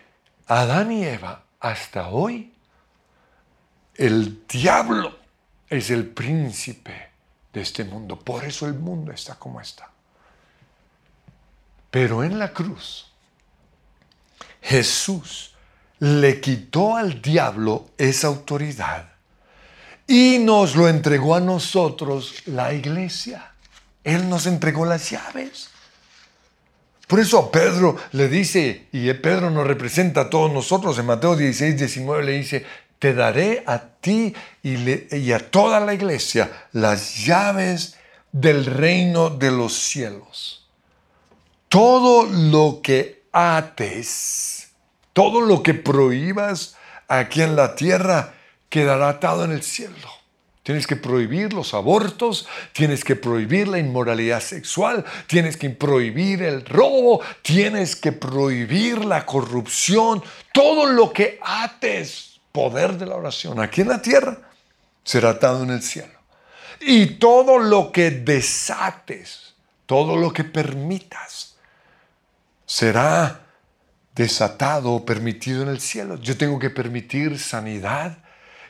Adán 0.47 0.91
y 0.91 1.03
Eva 1.03 1.43
hasta 1.59 2.09
hoy, 2.09 2.53
el 3.95 4.45
diablo 4.47 5.17
es 5.69 5.89
el 5.89 6.07
príncipe 6.07 7.09
de 7.53 7.61
este 7.61 7.83
mundo. 7.83 8.19
Por 8.19 8.43
eso 8.43 8.65
el 8.65 8.73
mundo 8.73 9.11
está 9.11 9.35
como 9.35 9.61
está. 9.61 9.89
Pero 11.91 12.23
en 12.23 12.39
la 12.39 12.51
cruz, 12.51 13.11
Jesús 14.65 15.53
le 15.99 16.41
quitó 16.41 16.97
al 16.97 17.21
diablo 17.21 17.89
esa 17.99 18.27
autoridad 18.27 19.09
y 20.07 20.39
nos 20.39 20.75
lo 20.75 20.89
entregó 20.89 21.35
a 21.35 21.39
nosotros 21.39 22.33
la 22.47 22.73
iglesia. 22.73 23.51
Él 24.03 24.27
nos 24.27 24.47
entregó 24.47 24.85
las 24.85 25.11
llaves. 25.11 25.69
Por 27.07 27.19
eso 27.19 27.37
a 27.37 27.51
Pedro 27.51 27.95
le 28.11 28.27
dice, 28.27 28.87
y 28.91 29.13
Pedro 29.13 29.51
nos 29.51 29.67
representa 29.67 30.21
a 30.21 30.29
todos 30.31 30.51
nosotros, 30.51 30.97
en 30.97 31.05
Mateo 31.05 31.35
16, 31.35 31.77
19 31.77 32.23
le 32.23 32.31
dice, 32.31 32.65
te 32.97 33.13
daré 33.13 33.63
a 33.67 33.79
ti 33.79 34.33
y, 34.63 35.15
y 35.15 35.31
a 35.31 35.51
toda 35.51 35.79
la 35.79 35.93
iglesia 35.93 36.67
las 36.71 37.23
llaves 37.23 37.97
del 38.31 38.65
reino 38.65 39.29
de 39.29 39.51
los 39.51 39.73
cielos. 39.73 40.67
Todo 41.69 42.25
lo 42.25 42.79
que 42.81 43.14
ates, 43.35 44.69
todo 45.11 45.41
lo 45.41 45.61
que 45.61 45.73
prohíbas 45.73 46.77
aquí 47.09 47.41
en 47.41 47.57
la 47.57 47.75
tierra, 47.75 48.33
quedará 48.69 49.09
atado 49.09 49.43
en 49.43 49.51
el 49.51 49.61
cielo. 49.61 50.09
Tienes 50.63 50.87
que 50.87 50.95
prohibir 50.95 51.53
los 51.53 51.73
abortos, 51.73 52.47
tienes 52.71 53.03
que 53.03 53.17
prohibir 53.17 53.67
la 53.67 53.77
inmoralidad 53.77 54.39
sexual, 54.39 55.03
tienes 55.27 55.57
que 55.57 55.69
prohibir 55.69 56.41
el 56.41 56.65
robo, 56.65 57.21
tienes 57.41 57.97
que 57.97 58.13
prohibir 58.13 59.03
la 59.03 59.25
corrupción, 59.25 60.23
todo 60.53 60.87
lo 60.87 61.11
que 61.11 61.37
ates, 61.43 62.39
poder 62.53 62.97
de 62.97 63.05
la 63.05 63.15
oración 63.15 63.59
aquí 63.59 63.81
en 63.81 63.89
la 63.89 64.01
tierra, 64.01 64.39
será 65.03 65.31
atado 65.31 65.61
en 65.63 65.71
el 65.71 65.83
cielo. 65.83 66.17
Y 66.79 67.17
todo 67.17 67.59
lo 67.59 67.91
que 67.91 68.11
desates, 68.11 69.55
todo 69.85 70.15
lo 70.15 70.31
que 70.31 70.45
permitas, 70.45 71.54
será 72.65 73.41
desatado 74.15 74.93
o 74.93 75.05
permitido 75.05 75.63
en 75.63 75.69
el 75.69 75.79
cielo. 75.79 76.15
Yo 76.19 76.37
tengo 76.37 76.57
que 76.57 76.69
permitir 76.69 77.37
sanidad, 77.39 78.17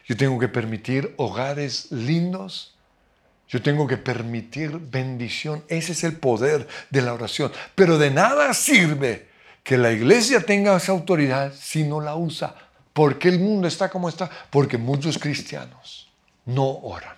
yo 0.06 0.18
tengo 0.18 0.40
que 0.40 0.48
permitir 0.48 1.14
hogares 1.18 1.92
lindos. 1.92 2.76
Yo 3.48 3.62
tengo 3.62 3.86
que 3.86 3.98
permitir 3.98 4.72
bendición. 4.72 5.64
Ese 5.68 5.92
es 5.92 6.04
el 6.04 6.18
poder 6.18 6.68
de 6.90 7.02
la 7.02 7.14
oración. 7.14 7.52
Pero 7.76 7.98
de 7.98 8.10
nada 8.10 8.54
sirve 8.54 9.28
que 9.64 9.78
la 9.78 9.92
iglesia 9.92 10.42
tenga 10.42 10.76
esa 10.76 10.92
autoridad 10.92 11.54
si 11.54 11.84
no 11.84 12.02
la 12.02 12.16
usa. 12.16 12.56
¿Por 12.94 13.20
qué 13.20 13.30
el 13.30 13.40
mundo 13.40 13.68
está 13.68 13.90
como 13.90 14.10
está? 14.10 14.30
Porque 14.50 14.78
muchos 14.78 15.18
cristianos 15.18 16.12
no 16.46 16.68
oran. 16.68 17.16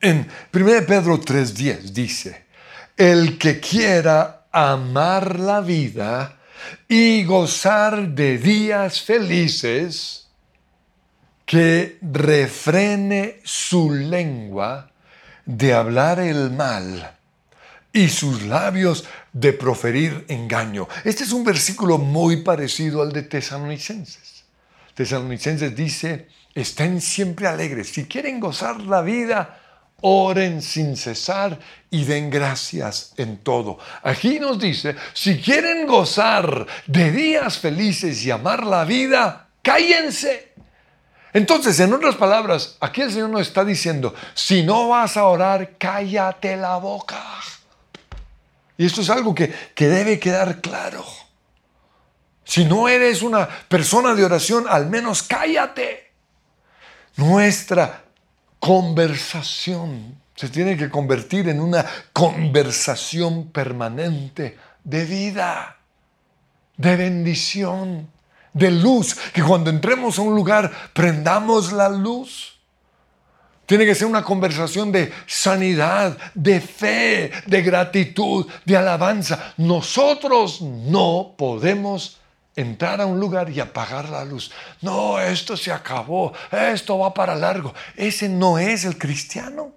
En 0.00 0.28
1 0.52 0.86
Pedro 0.86 1.18
3:10 1.18 1.92
dice, 1.92 2.46
el 2.96 3.38
que 3.38 3.60
quiera 3.60 4.37
amar 4.58 5.38
la 5.38 5.60
vida 5.60 6.38
y 6.88 7.24
gozar 7.24 8.08
de 8.08 8.38
días 8.38 9.02
felices, 9.02 10.28
que 11.46 11.98
refrene 12.02 13.40
su 13.44 13.90
lengua 13.90 14.90
de 15.46 15.72
hablar 15.72 16.20
el 16.20 16.50
mal 16.50 17.16
y 17.92 18.08
sus 18.08 18.42
labios 18.42 19.06
de 19.32 19.54
proferir 19.54 20.26
engaño. 20.28 20.88
Este 21.04 21.24
es 21.24 21.32
un 21.32 21.44
versículo 21.44 21.96
muy 21.96 22.42
parecido 22.42 23.00
al 23.00 23.12
de 23.12 23.22
Tesalonicenses. 23.22 24.44
Tesalonicenses 24.94 25.74
dice, 25.74 26.28
estén 26.54 27.00
siempre 27.00 27.46
alegres. 27.46 27.88
Si 27.88 28.04
quieren 28.04 28.40
gozar 28.40 28.80
la 28.82 29.00
vida, 29.00 29.58
oren 30.00 30.62
sin 30.62 30.96
cesar 30.96 31.58
y 31.90 32.04
den 32.04 32.30
gracias 32.30 33.12
en 33.16 33.38
todo. 33.38 33.78
Aquí 34.02 34.38
nos 34.38 34.58
dice, 34.58 34.96
si 35.12 35.40
quieren 35.40 35.86
gozar 35.86 36.66
de 36.86 37.10
días 37.10 37.58
felices 37.58 38.24
y 38.24 38.30
amar 38.30 38.64
la 38.64 38.84
vida, 38.84 39.48
cállense 39.62 40.48
entonces, 41.32 41.78
en 41.80 41.92
otras 41.92 42.16
palabras, 42.16 42.76
aquí 42.80 43.02
el 43.02 43.12
Señor 43.12 43.30
nos 43.30 43.42
está 43.42 43.64
diciendo, 43.64 44.14
si 44.34 44.62
no 44.62 44.88
vas 44.88 45.16
a 45.16 45.24
orar, 45.24 45.76
cállate 45.78 46.56
la 46.56 46.76
boca. 46.76 47.22
Y 48.76 48.86
esto 48.86 49.02
es 49.02 49.10
algo 49.10 49.34
que, 49.34 49.52
que 49.74 49.88
debe 49.88 50.18
quedar 50.18 50.60
claro. 50.60 51.04
Si 52.44 52.64
no 52.64 52.88
eres 52.88 53.20
una 53.22 53.46
persona 53.46 54.14
de 54.14 54.24
oración, 54.24 54.64
al 54.68 54.86
menos 54.86 55.22
cállate. 55.22 56.12
Nuestra 57.16 58.04
conversación 58.68 60.20
se 60.34 60.50
tiene 60.50 60.76
que 60.76 60.90
convertir 60.90 61.48
en 61.48 61.58
una 61.58 61.86
conversación 62.12 63.48
permanente 63.48 64.58
de 64.84 65.06
vida, 65.06 65.78
de 66.76 66.94
bendición 66.94 68.10
de 68.52 68.70
luz, 68.70 69.14
que 69.32 69.42
cuando 69.42 69.70
entremos 69.70 70.18
a 70.18 70.22
un 70.22 70.34
lugar 70.34 70.70
prendamos 70.92 71.72
la 71.72 71.88
luz. 71.88 72.58
Tiene 73.64 73.86
que 73.86 73.94
ser 73.94 74.06
una 74.06 74.22
conversación 74.22 74.92
de 74.92 75.12
sanidad, 75.26 76.18
de 76.34 76.60
fe, 76.60 77.30
de 77.46 77.62
gratitud, 77.62 78.46
de 78.66 78.76
alabanza. 78.76 79.54
Nosotros 79.56 80.60
no 80.60 81.34
podemos 81.38 82.18
entrar 82.58 83.00
a 83.00 83.06
un 83.06 83.20
lugar 83.20 83.48
y 83.50 83.60
apagar 83.60 84.08
la 84.08 84.24
luz. 84.24 84.50
No, 84.82 85.20
esto 85.20 85.56
se 85.56 85.70
acabó, 85.70 86.32
esto 86.50 86.98
va 86.98 87.14
para 87.14 87.36
largo. 87.36 87.72
Ese 87.94 88.28
no 88.28 88.58
es 88.58 88.84
el 88.84 88.98
cristiano. 88.98 89.72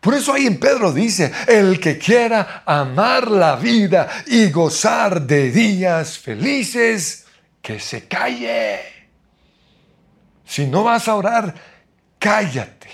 Por 0.00 0.14
eso 0.14 0.32
ahí 0.32 0.46
en 0.46 0.60
Pedro 0.60 0.92
dice, 0.92 1.32
el 1.46 1.80
que 1.80 1.98
quiera 1.98 2.62
amar 2.66 3.30
la 3.30 3.56
vida 3.56 4.08
y 4.26 4.50
gozar 4.50 5.22
de 5.22 5.50
días 5.50 6.18
felices, 6.18 7.26
que 7.62 7.80
se 7.80 8.06
calle. 8.06 8.80
Si 10.44 10.66
no 10.66 10.84
vas 10.84 11.08
a 11.08 11.14
orar, 11.14 11.54
cállate. 12.18 12.88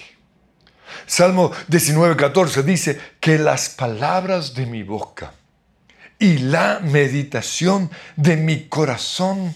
Salmo 1.07 1.53
19:14 1.69 2.63
dice 2.63 3.01
que 3.21 3.39
las 3.39 3.69
palabras 3.69 4.55
de 4.55 4.67
mi 4.67 4.83
boca 4.83 5.33
y 6.19 6.39
la 6.39 6.81
meditación 6.81 7.91
de 8.17 8.37
mi 8.37 8.69
corazón 8.69 9.55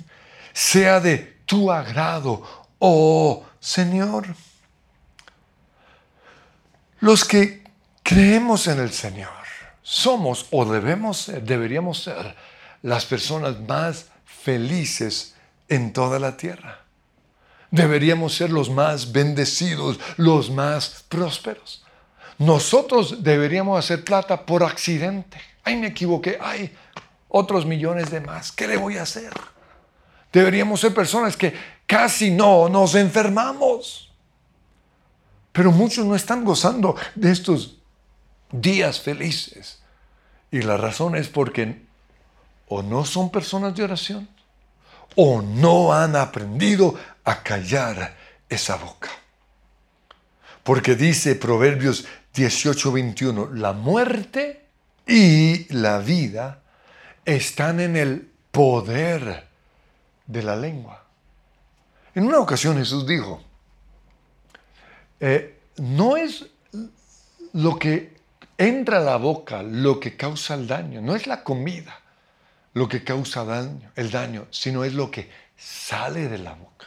sea 0.52 1.00
de 1.00 1.18
tu 1.46 1.70
agrado, 1.70 2.42
oh 2.78 3.44
Señor. 3.58 4.34
Los 7.00 7.24
que 7.24 7.64
creemos 8.02 8.66
en 8.66 8.80
el 8.80 8.92
Señor 8.92 9.30
somos 9.82 10.46
o 10.50 10.64
debemos 10.64 11.30
deberíamos 11.42 12.02
ser 12.02 12.36
las 12.82 13.06
personas 13.06 13.58
más 13.60 14.06
felices 14.24 15.34
en 15.68 15.92
toda 15.92 16.18
la 16.18 16.36
tierra. 16.36 16.80
Deberíamos 17.70 18.34
ser 18.34 18.50
los 18.50 18.68
más 18.68 19.12
bendecidos, 19.12 19.98
los 20.16 20.50
más 20.50 21.04
prósperos. 21.08 21.84
Nosotros 22.38 23.22
deberíamos 23.22 23.78
hacer 23.78 24.04
plata 24.04 24.44
por 24.44 24.64
accidente. 24.64 25.40
Ay, 25.64 25.76
me 25.76 25.88
equivoqué. 25.88 26.38
Ay, 26.40 26.74
otros 27.28 27.66
millones 27.66 28.10
de 28.10 28.20
más. 28.20 28.52
¿Qué 28.52 28.66
le 28.66 28.76
voy 28.76 28.98
a 28.98 29.02
hacer? 29.02 29.32
Deberíamos 30.32 30.80
ser 30.80 30.94
personas 30.94 31.36
que 31.36 31.54
casi 31.86 32.30
no 32.30 32.68
nos 32.68 32.94
enfermamos. 32.94 34.12
Pero 35.52 35.72
muchos 35.72 36.06
no 36.06 36.14
están 36.14 36.44
gozando 36.44 36.96
de 37.14 37.32
estos 37.32 37.78
días 38.52 39.00
felices. 39.00 39.80
Y 40.50 40.62
la 40.62 40.76
razón 40.76 41.16
es 41.16 41.28
porque 41.28 41.82
o 42.68 42.82
no 42.82 43.04
son 43.04 43.30
personas 43.30 43.74
de 43.74 43.84
oración 43.84 44.28
o 45.16 45.42
no 45.42 45.92
han 45.92 46.16
aprendido 46.16 46.94
a 47.24 47.42
callar 47.42 48.16
esa 48.48 48.76
boca. 48.76 49.10
Porque 50.62 50.94
dice 50.94 51.34
Proverbios 51.34 52.06
18:21, 52.34 53.50
la 53.54 53.72
muerte 53.72 54.69
y 55.10 55.66
la 55.72 55.98
vida 55.98 56.62
están 57.24 57.80
en 57.80 57.96
el 57.96 58.30
poder 58.52 59.48
de 60.24 60.42
la 60.42 60.54
lengua. 60.54 61.04
En 62.14 62.24
una 62.26 62.38
ocasión 62.38 62.76
Jesús 62.76 63.04
dijo, 63.06 63.42
eh, 65.18 65.58
no 65.78 66.16
es 66.16 66.46
lo 67.54 67.76
que 67.76 68.14
entra 68.56 68.98
a 68.98 69.00
la 69.00 69.16
boca 69.16 69.64
lo 69.64 69.98
que 69.98 70.16
causa 70.16 70.54
el 70.54 70.68
daño, 70.68 71.00
no 71.00 71.16
es 71.16 71.26
la 71.26 71.42
comida 71.42 71.98
lo 72.74 72.88
que 72.88 73.02
causa 73.02 73.44
daño, 73.44 73.90
el 73.96 74.12
daño, 74.12 74.46
sino 74.50 74.84
es 74.84 74.94
lo 74.94 75.10
que 75.10 75.28
sale 75.56 76.28
de 76.28 76.38
la 76.38 76.54
boca. 76.54 76.86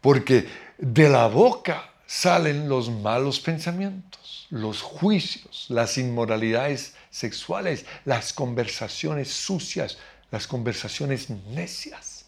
Porque 0.00 0.48
de 0.78 1.08
la 1.10 1.26
boca 1.26 1.90
salen 2.06 2.66
los 2.66 2.90
malos 2.90 3.40
pensamientos, 3.40 4.23
los 4.50 4.82
juicios, 4.82 5.66
las 5.68 5.98
inmoralidades 5.98 6.94
sexuales, 7.10 7.86
las 8.04 8.32
conversaciones 8.32 9.32
sucias, 9.32 9.98
las 10.30 10.46
conversaciones 10.46 11.30
necias. 11.30 12.26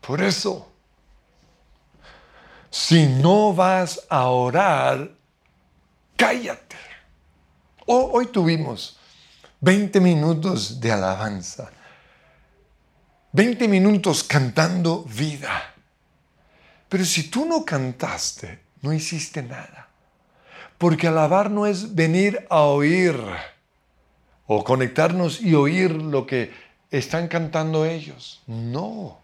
Por 0.00 0.22
eso, 0.22 0.70
si 2.70 3.06
no 3.06 3.54
vas 3.54 4.00
a 4.08 4.26
orar, 4.26 5.12
cállate. 6.16 6.76
hoy 7.86 8.26
tuvimos 8.26 8.98
20 9.60 10.00
minutos 10.00 10.80
de 10.80 10.90
alabanza, 10.90 11.70
20 13.32 13.68
minutos 13.68 14.24
cantando 14.24 15.04
vida. 15.04 15.74
Pero 16.88 17.04
si 17.04 17.30
tú 17.30 17.44
no 17.44 17.64
cantaste, 17.64 18.60
no 18.82 18.92
hiciste 18.92 19.42
nada. 19.42 19.91
Porque 20.82 21.06
alabar 21.06 21.48
no 21.48 21.68
es 21.68 21.94
venir 21.94 22.44
a 22.50 22.62
oír 22.62 23.14
o 24.48 24.64
conectarnos 24.64 25.40
y 25.40 25.54
oír 25.54 25.92
lo 25.92 26.26
que 26.26 26.52
están 26.90 27.28
cantando 27.28 27.86
ellos. 27.86 28.42
No. 28.48 29.20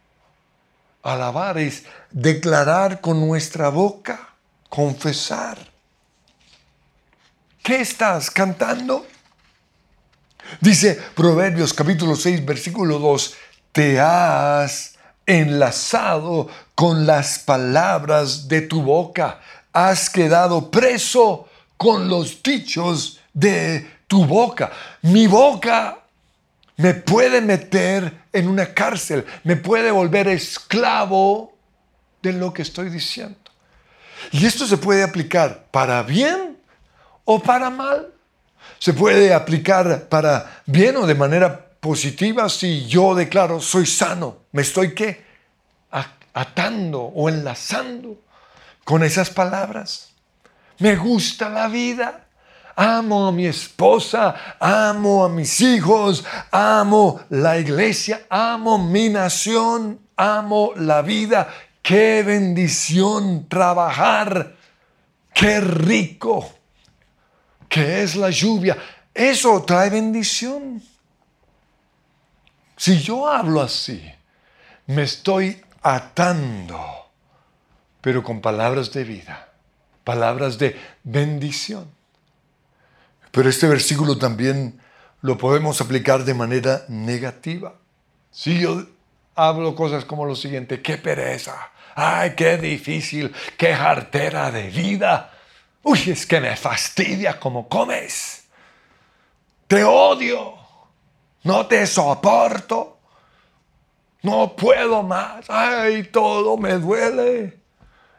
Alabar 1.03 1.59
es 1.59 1.83
declarar 2.13 3.01
con 3.01 3.19
nuestra 3.27 3.71
boca, 3.71 4.37
confesar. 4.69 5.59
¿Qué 7.65 7.81
estás 7.81 8.31
cantando? 8.31 9.05
Dice 10.61 10.95
Proverbios 11.17 11.75
capítulo 11.75 12.15
6, 12.15 12.47
versículo 12.47 13.01
2, 13.01 13.35
te 13.73 13.99
has 13.99 14.95
enlazado 15.27 16.47
con 16.77 17.05
las 17.05 17.41
palabras 17.41 18.47
de 18.47 18.61
tu 18.61 18.81
boca, 18.81 19.41
has 19.73 20.09
quedado 20.09 20.71
preso 20.71 21.48
con 21.79 22.09
los 22.09 22.43
dichos 22.43 23.21
de 23.33 23.89
tu 24.07 24.27
boca. 24.27 24.71
Mi 25.03 25.27
boca 25.27 26.01
me 26.77 26.93
puede 26.95 27.41
meter 27.41 28.25
en 28.33 28.49
una 28.49 28.75
cárcel, 28.75 29.25
me 29.45 29.57
puede 29.57 29.91
volver 29.91 30.29
esclavo 30.29 31.57
de 32.21 32.33
lo 32.35 32.53
que 32.53 32.63
estoy 32.63 32.91
diciendo. 32.91 33.39
Y 34.33 34.45
esto 34.45 34.67
se 34.67 34.77
puede 34.77 35.03
aplicar 35.03 35.67
para 35.71 36.03
bien 36.03 36.59
o 37.25 37.41
para 37.41 37.71
mal. 37.71 38.13
Se 38.79 38.93
puede 38.93 39.33
aplicar 39.33 40.09
para 40.09 40.63
bien 40.67 40.97
o 40.97 41.07
de 41.07 41.15
manera 41.15 41.71
positiva 41.81 42.49
si 42.49 42.87
yo 42.87 43.15
declaro 43.15 43.61
soy 43.61 43.87
sano. 43.87 44.39
Me 44.53 44.63
estoy 44.63 44.95
qué? 44.95 45.27
Atando 46.35 47.03
o 47.03 47.29
enlazando 47.29 48.21
con 48.85 49.03
esas 49.03 49.31
palabras. 49.31 50.11
Me 50.79 50.97
gusta 50.97 51.49
la 51.49 51.69
vida. 51.69 52.25
Amo 52.77 53.27
a 53.27 53.33
mi 53.33 53.47
esposa, 53.47 54.57
amo 54.61 55.25
a 55.25 55.29
mis 55.29 55.61
hijos, 55.61 56.25
amo 56.53 57.21
la 57.31 57.59
iglesia, 57.59 58.27
amo 58.31 58.79
mi 58.79 59.09
nación, 59.09 59.99
amo 60.17 60.73
la 60.77 61.03
vida. 61.03 61.49
Qué 61.83 62.23
bendición 62.23 63.49
trabajar. 63.49 64.55
Qué 65.35 65.61
rico 65.61 66.49
que 67.69 68.03
es 68.03 68.15
la 68.15 68.31
lluvia. 68.31 68.77
Eso 69.13 69.63
trae 69.65 69.91
bendición. 69.91 70.83
Si 72.77 73.01
yo 73.01 73.29
hablo 73.29 73.61
así, 73.61 74.03
me 74.87 75.03
estoy 75.03 75.61
atando, 75.83 76.81
pero 78.01 78.23
con 78.23 78.41
palabras 78.41 78.93
de 78.93 79.05
vida, 79.05 79.48
palabras 80.09 80.57
de 80.57 80.75
bendición. 81.05 81.87
Pero 83.31 83.51
este 83.51 83.69
versículo 83.69 84.17
también 84.17 84.81
lo 85.21 85.37
podemos 85.37 85.83
aplicar 85.83 86.25
de 86.25 86.33
manera 86.33 86.87
negativa. 86.89 87.75
Si 88.31 88.59
yo 88.59 88.87
hablo 89.35 89.75
cosas 89.75 90.07
como 90.07 90.25
lo 90.25 90.35
siguiente, 90.35 90.81
qué 90.81 90.97
pereza, 90.97 91.73
ay, 91.95 92.33
qué 92.35 92.57
difícil, 92.57 93.35
qué 93.59 93.75
jartera 93.75 94.51
de 94.51 94.71
vida. 94.71 95.31
Uy, 95.83 96.01
es 96.07 96.25
que 96.25 96.41
me 96.41 96.57
fastidia 96.57 97.39
como 97.39 97.69
comes. 97.69 98.45
Te 99.67 99.85
odio 99.85 100.59
no 101.45 101.67
te 101.67 101.87
soporto, 101.87 102.99
no 104.23 104.55
puedo 104.57 105.03
más, 105.03 105.49
ay, 105.49 106.05
todo 106.05 106.57
me 106.57 106.75
duele. 106.75 107.59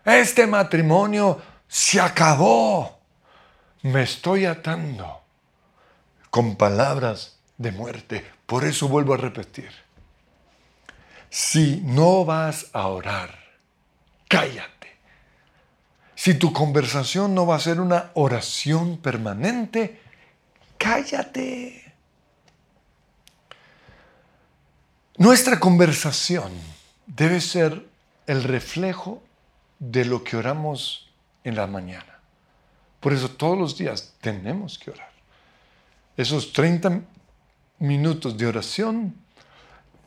Este 0.05 0.47
matrimonio 0.47 1.39
se 1.69 2.01
acabó. 2.01 2.99
Me 3.83 4.03
estoy 4.03 4.45
atando 4.45 5.21
con 6.29 6.57
palabras 6.57 7.37
de 7.57 7.71
muerte. 7.71 8.25
Por 8.45 8.65
eso 8.65 8.89
vuelvo 8.89 9.13
a 9.13 9.17
repetir. 9.17 9.71
Si 11.29 11.81
no 11.85 12.25
vas 12.25 12.67
a 12.73 12.87
orar, 12.87 13.39
cállate. 14.27 14.97
Si 16.15 16.33
tu 16.33 16.51
conversación 16.51 17.33
no 17.33 17.45
va 17.45 17.55
a 17.55 17.59
ser 17.59 17.79
una 17.79 18.11
oración 18.15 18.97
permanente, 18.97 20.01
cállate. 20.77 21.93
Nuestra 25.17 25.59
conversación 25.59 26.51
debe 27.05 27.39
ser 27.39 27.85
el 28.25 28.43
reflejo 28.43 29.21
de 29.77 30.05
lo 30.05 30.23
que 30.23 30.35
oramos 30.35 31.08
en 31.43 31.55
la 31.55 31.67
mañana. 31.67 32.19
Por 32.99 33.13
eso 33.13 33.29
todos 33.31 33.57
los 33.57 33.77
días 33.77 34.13
tenemos 34.21 34.77
que 34.77 34.91
orar. 34.91 35.09
Esos 36.17 36.51
30 36.51 37.01
minutos 37.79 38.37
de 38.37 38.45
oración 38.45 39.15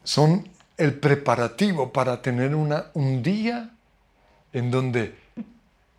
son 0.04 0.48
el 0.76 0.94
preparativo 0.94 1.92
para 1.92 2.20
tener 2.20 2.54
un 2.54 3.22
día 3.22 3.70
en 4.52 4.70
donde 4.70 5.16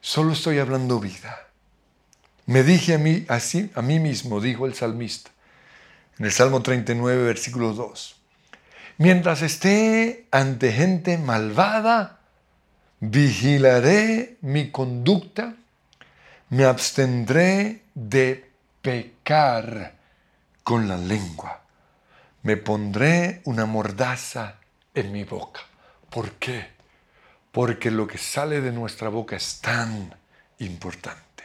solo 0.01 0.33
estoy 0.33 0.59
hablando 0.59 0.99
vida. 0.99 1.47
Me 2.45 2.63
dije 2.63 2.95
a 2.95 2.97
mí 2.97 3.25
así, 3.29 3.71
a 3.73 3.81
mí 3.81 3.99
mismo, 3.99 4.41
dijo 4.41 4.65
el 4.65 4.73
salmista, 4.73 5.31
en 6.19 6.25
el 6.25 6.31
Salmo 6.31 6.61
39, 6.61 7.23
versículo 7.23 7.73
2. 7.73 8.15
Mientras 8.97 9.41
esté 9.41 10.27
ante 10.29 10.71
gente 10.71 11.17
malvada, 11.17 12.19
vigilaré 13.09 14.37
mi 14.41 14.71
conducta, 14.71 15.53
me 16.49 16.63
abstendré 16.63 17.83
de 17.93 18.49
pecar 18.81 19.93
con 20.63 20.87
la 20.87 20.95
lengua. 20.95 21.61
Me 22.43 22.55
pondré 22.55 23.41
una 23.45 23.65
mordaza 23.65 24.55
en 24.93 25.11
mi 25.11 25.25
boca. 25.25 25.61
¿Por 26.09 26.31
qué? 26.33 26.67
Porque 27.51 27.91
lo 27.91 28.07
que 28.07 28.17
sale 28.17 28.61
de 28.61 28.71
nuestra 28.71 29.09
boca 29.09 29.35
es 29.35 29.59
tan 29.59 30.15
importante. 30.59 31.43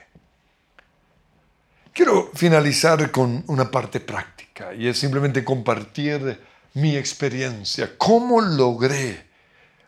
Quiero 1.92 2.31
finalizar 2.35 3.11
con 3.11 3.42
una 3.49 3.68
parte 3.68 3.99
práctica 3.99 4.73
y 4.75 4.87
es 4.87 4.99
simplemente 4.99 5.44
compartir 5.44 6.40
mi 6.75 6.97
experiencia, 6.97 7.99
cómo 7.99 8.40
logré 8.40 9.27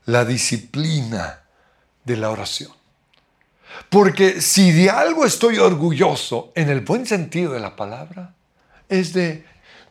la 0.06 0.24
disciplina 0.24 1.39
de 2.04 2.16
la 2.16 2.30
oración. 2.30 2.72
Porque 3.88 4.40
si 4.40 4.72
de 4.72 4.90
algo 4.90 5.24
estoy 5.24 5.58
orgulloso, 5.58 6.52
en 6.54 6.68
el 6.68 6.80
buen 6.80 7.06
sentido 7.06 7.52
de 7.52 7.60
la 7.60 7.76
palabra, 7.76 8.34
es 8.88 9.12
de 9.12 9.44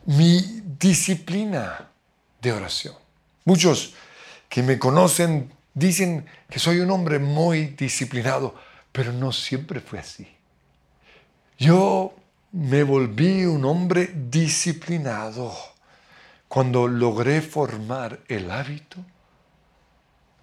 mi 0.06 0.62
disciplina 0.78 1.90
de 2.40 2.52
oración. 2.52 2.94
Muchos 3.44 3.94
que 4.48 4.62
me 4.62 4.78
conocen 4.78 5.52
dicen 5.74 6.26
que 6.48 6.58
soy 6.58 6.80
un 6.80 6.90
hombre 6.90 7.18
muy 7.18 7.68
disciplinado, 7.68 8.54
pero 8.92 9.12
no 9.12 9.32
siempre 9.32 9.80
fue 9.80 9.98
así. 9.98 10.28
Yo 11.58 12.14
me 12.52 12.82
volví 12.82 13.44
un 13.44 13.64
hombre 13.64 14.10
disciplinado 14.14 15.54
cuando 16.48 16.88
logré 16.88 17.42
formar 17.42 18.20
el 18.26 18.50
hábito 18.50 18.98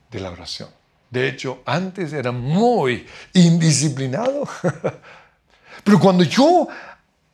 de 0.10 0.20
la 0.20 0.32
oración. 0.32 0.77
De 1.10 1.28
hecho, 1.28 1.62
antes 1.66 2.14
era 2.14 2.32
muy 2.32 3.06
indisciplinado. 3.34 4.48
Pero 5.84 6.00
cuando 6.00 6.24
yo 6.24 6.68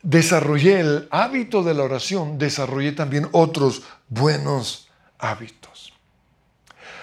desarrollé 0.02 0.80
el 0.80 1.08
hábito 1.10 1.62
de 1.62 1.74
la 1.74 1.82
oración, 1.82 2.38
desarrollé 2.38 2.92
también 2.92 3.28
otros 3.32 3.82
buenos 4.08 4.88
hábitos. 5.18 5.92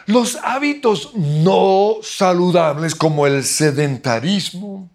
Los 0.06 0.38
hábitos 0.44 1.14
no 1.16 1.98
saludables 2.02 2.96
como 2.96 3.28
el 3.28 3.44
sedentarismo, 3.44 4.90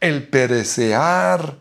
el 0.00 0.28
perecear, 0.28 1.56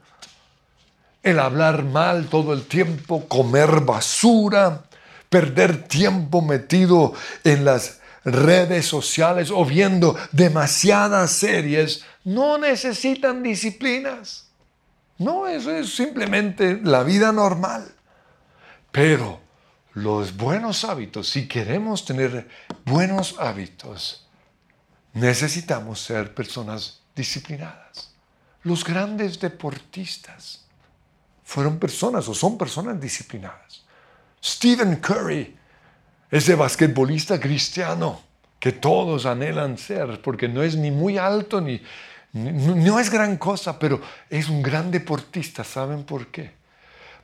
el 1.23 1.39
hablar 1.39 1.83
mal 1.83 2.27
todo 2.27 2.53
el 2.53 2.65
tiempo, 2.65 3.27
comer 3.27 3.81
basura, 3.81 4.83
perder 5.29 5.87
tiempo 5.87 6.41
metido 6.41 7.13
en 7.43 7.65
las 7.65 7.99
redes 8.25 8.87
sociales 8.87 9.51
o 9.51 9.63
viendo 9.63 10.17
demasiadas 10.31 11.31
series, 11.31 12.03
no 12.23 12.57
necesitan 12.57 13.43
disciplinas. 13.43 14.49
No, 15.17 15.47
eso 15.47 15.71
es 15.71 15.95
simplemente 15.95 16.79
la 16.83 17.03
vida 17.03 17.31
normal. 17.31 17.89
Pero 18.91 19.39
los 19.93 20.35
buenos 20.35 20.83
hábitos, 20.83 21.29
si 21.29 21.47
queremos 21.47 22.03
tener 22.03 22.49
buenos 22.83 23.35
hábitos, 23.39 24.27
necesitamos 25.13 26.01
ser 26.01 26.33
personas 26.33 27.01
disciplinadas. 27.15 28.13
Los 28.63 28.83
grandes 28.83 29.39
deportistas 29.39 30.65
fueron 31.43 31.79
personas 31.79 32.27
o 32.27 32.33
son 32.33 32.57
personas 32.57 32.99
disciplinadas. 32.99 33.85
Stephen 34.43 34.97
Curry, 34.97 35.55
ese 36.35 36.55
basquetbolista 36.55 37.39
cristiano 37.39 38.19
que 38.59 38.73
todos 38.73 39.25
anhelan 39.25 39.77
ser, 39.77 40.21
porque 40.21 40.49
no 40.49 40.63
es 40.63 40.75
ni 40.75 40.91
muy 40.91 41.17
alto 41.17 41.61
ni, 41.61 41.81
no 42.33 42.99
es 42.99 43.09
gran 43.09 43.37
cosa, 43.37 43.79
pero 43.79 44.01
es 44.29 44.49
un 44.49 44.61
gran 44.61 44.91
deportista. 44.91 45.63
¿Saben 45.63 46.03
por 46.03 46.27
qué? 46.27 46.51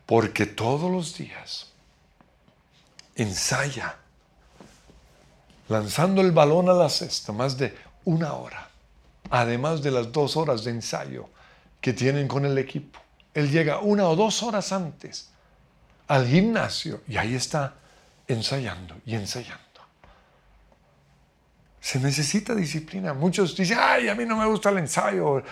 Porque 0.05 0.45
todos 0.45 0.89
los 0.89 1.17
días 1.17 1.67
ensaya 3.15 3.97
lanzando 5.67 6.21
el 6.21 6.31
balón 6.31 6.69
a 6.69 6.73
la 6.73 6.87
cesta 6.87 7.33
más 7.33 7.57
de 7.57 7.75
una 8.05 8.31
hora, 8.33 8.69
además 9.29 9.81
de 9.81 9.91
las 9.91 10.09
dos 10.13 10.37
horas 10.37 10.63
de 10.63 10.71
ensayo 10.71 11.27
que 11.81 11.91
tienen 11.91 12.29
con 12.29 12.45
el 12.45 12.57
equipo. 12.57 12.97
Él 13.33 13.51
llega 13.51 13.79
una 13.79 14.07
o 14.07 14.15
dos 14.15 14.41
horas 14.41 14.71
antes 14.71 15.31
al 16.07 16.27
gimnasio 16.27 17.01
y 17.09 17.17
ahí 17.17 17.35
está 17.35 17.75
ensayando 18.27 18.95
y 19.05 19.15
ensayando. 19.15 19.61
Se 21.79 21.99
necesita 21.99 22.53
disciplina. 22.53 23.13
Muchos 23.13 23.55
dicen, 23.55 23.77
ay, 23.81 24.07
a 24.07 24.15
mí 24.15 24.25
no 24.25 24.37
me 24.37 24.45
gusta 24.45 24.69
el 24.69 24.77
ensayo 24.77 25.43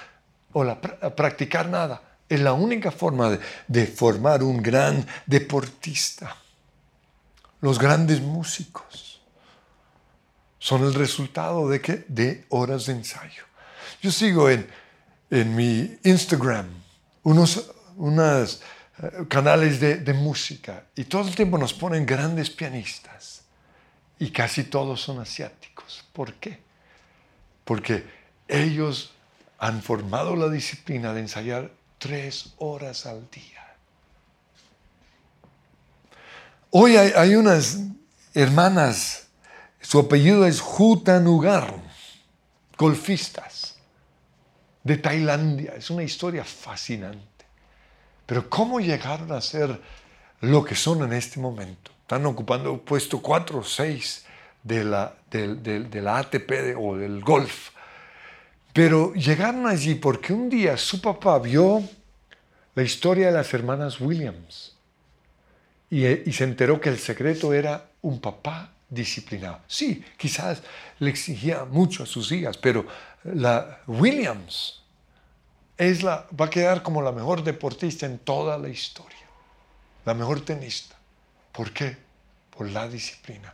o, 0.54 0.64
la, 0.64 0.80
practicar 0.80 1.68
nada. 1.68 2.02
Es 2.28 2.40
la 2.40 2.54
única 2.54 2.92
forma 2.92 3.38
de, 3.68 3.88
formar 3.88 4.44
un 4.44 4.62
gran 4.62 5.06
deportista. 5.26 6.36
Los 7.62 7.80
grandes 7.80 8.22
músicos 8.22 9.22
son 10.60 10.84
el 10.84 10.94
resultado 10.94 11.68
de, 11.68 11.82
¿qué? 11.82 12.06
de 12.08 12.46
horas 12.50 12.86
de 12.86 12.94
ensayo. 12.94 13.44
Yo 14.02 14.12
sigo 14.12 14.50
en, 14.50 14.70
en 15.32 15.56
mi 15.56 15.98
Instagram 16.04 16.68
unos 17.24 17.72
unas, 18.00 18.62
canales 19.28 19.80
de, 19.80 20.14
música 20.14 20.84
y 20.96 21.06
todo 21.06 21.28
el 21.28 21.36
tiempo 21.36 21.58
nos 21.58 21.74
ponen 21.74 22.06
grandes 22.06 22.50
pianistas 22.50 23.44
y 24.18 24.32
casi 24.32 24.66
todos 24.66 25.02
son 25.02 25.20
asiáticos. 25.20 26.04
¿Por 26.12 26.34
qué? 26.34 26.60
Porque 27.64 28.04
ellos 28.48 29.14
han 29.58 29.82
formado 29.82 30.36
la 30.36 30.50
disciplina 30.50 31.14
de 31.14 31.22
ensayar 31.22 31.72
tres 31.98 32.54
horas 32.58 33.06
al 33.06 33.30
día. 33.30 33.76
Hoy 36.72 36.98
hay, 36.98 37.36
unas 37.36 37.80
hermanas, 38.34 39.28
su 39.82 40.00
apellido 40.00 40.46
es 40.46 40.60
Jutanugar, 40.60 41.74
golfistas 42.78 43.78
de 44.84 44.98
Tailandia. 44.98 45.74
Es 45.76 45.90
una 45.90 46.04
historia 46.04 46.44
fascinante. 46.44 47.29
Pero 48.30 48.48
¿cómo 48.48 48.80
llegaron 48.80 49.32
a 49.32 49.42
ser 49.42 49.82
lo 50.42 50.64
que 50.64 50.76
son 50.76 51.02
en 51.02 51.14
este 51.14 51.40
momento? 51.40 51.90
Están 52.02 52.28
ocupando 52.28 52.78
puesto 52.78 53.24
4 53.24 53.58
o 53.58 53.64
6 53.64 54.26
de 54.62 54.84
la, 54.84 55.16
de, 55.32 55.90
la 56.00 56.20
ATP 56.20 56.78
o 56.78 56.96
del 56.96 57.22
golf. 57.22 57.72
Pero 58.72 59.16
llegaron 59.16 59.66
allí 59.66 59.96
porque 59.96 60.32
un 60.32 60.48
día 60.48 60.78
su 60.78 61.02
papá 61.02 61.40
vio 61.40 61.82
la 62.76 62.84
historia 62.84 63.26
de 63.26 63.34
las 63.34 63.52
hermanas 63.52 64.00
Williams 64.00 64.76
y, 65.90 66.06
y, 66.06 66.32
se 66.32 66.44
enteró 66.44 66.80
que 66.80 66.90
el 66.90 67.00
secreto 67.00 67.52
era 67.52 67.90
un 68.04 68.22
papá 68.22 68.74
disciplinado. 68.92 69.62
Sí, 69.66 70.06
quizás 70.18 70.62
le 71.00 71.10
exigía 71.10 71.66
mucho 71.66 72.04
a 72.04 72.06
sus 72.06 72.32
hijas, 72.32 72.60
pero 72.60 72.86
la 73.24 73.80
Williams 73.88 74.84
es 75.80 76.04
la, 76.04 76.28
va 76.40 76.46
a 76.46 76.50
quedar 76.50 76.84
como 76.84 77.02
la 77.02 77.14
mejor 77.14 77.42
deportista 77.42 78.06
en 78.06 78.20
toda 78.20 78.58
la 78.58 78.68
historia, 78.68 79.26
la 80.06 80.14
mejor 80.14 80.42
tenista. 80.42 80.98
¿Por 81.54 81.72
qué? 81.72 81.98
Por 82.56 82.70
la 82.70 82.88
disciplina. 82.90 83.54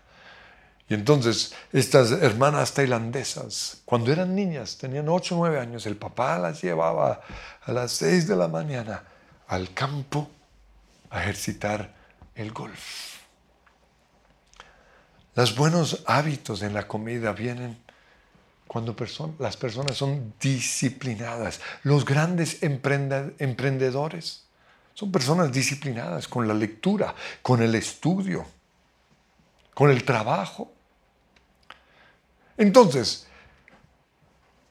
Y 0.90 0.96
entonces 0.96 1.54
estas 1.72 2.12
hermanas 2.12 2.74
tailandesas, 2.74 3.82
cuando 3.86 4.12
eran 4.12 4.36
niñas, 4.36 4.78
tenían 4.78 5.08
8 5.08 5.36
o 5.36 5.38
9 5.38 5.60
años, 5.60 5.86
el 5.86 5.98
papá 5.98 6.40
las 6.40 6.64
llevaba 6.64 7.22
a 7.64 7.72
las 7.72 7.92
6 7.92 8.28
de 8.28 8.36
la 8.36 8.48
mañana 8.48 9.04
al 9.48 9.72
campo 9.74 10.30
a 11.12 11.22
ejercitar 11.22 11.94
el 12.34 12.52
golf. 12.52 13.20
Los 15.36 15.56
buenos 15.56 16.04
hábitos 16.08 16.64
en 16.64 16.74
la 16.74 16.88
comida 16.88 17.34
vienen 17.34 17.85
cuando 18.68 18.96
las 19.40 19.58
personas 19.58 19.98
son 19.98 20.34
disciplinadas. 20.40 21.62
Los 21.84 22.06
grandes 22.06 22.62
emprendedores 22.64 24.46
son 24.94 25.12
personas 25.12 25.52
disciplinadas 25.52 26.28
con 26.28 26.48
la 26.48 26.54
lectura, 26.54 27.14
con 27.42 27.62
el 27.62 27.76
estudio, 27.76 28.46
con 29.74 29.92
el 29.92 30.04
trabajo. 30.04 30.72
Entonces, 32.58 33.28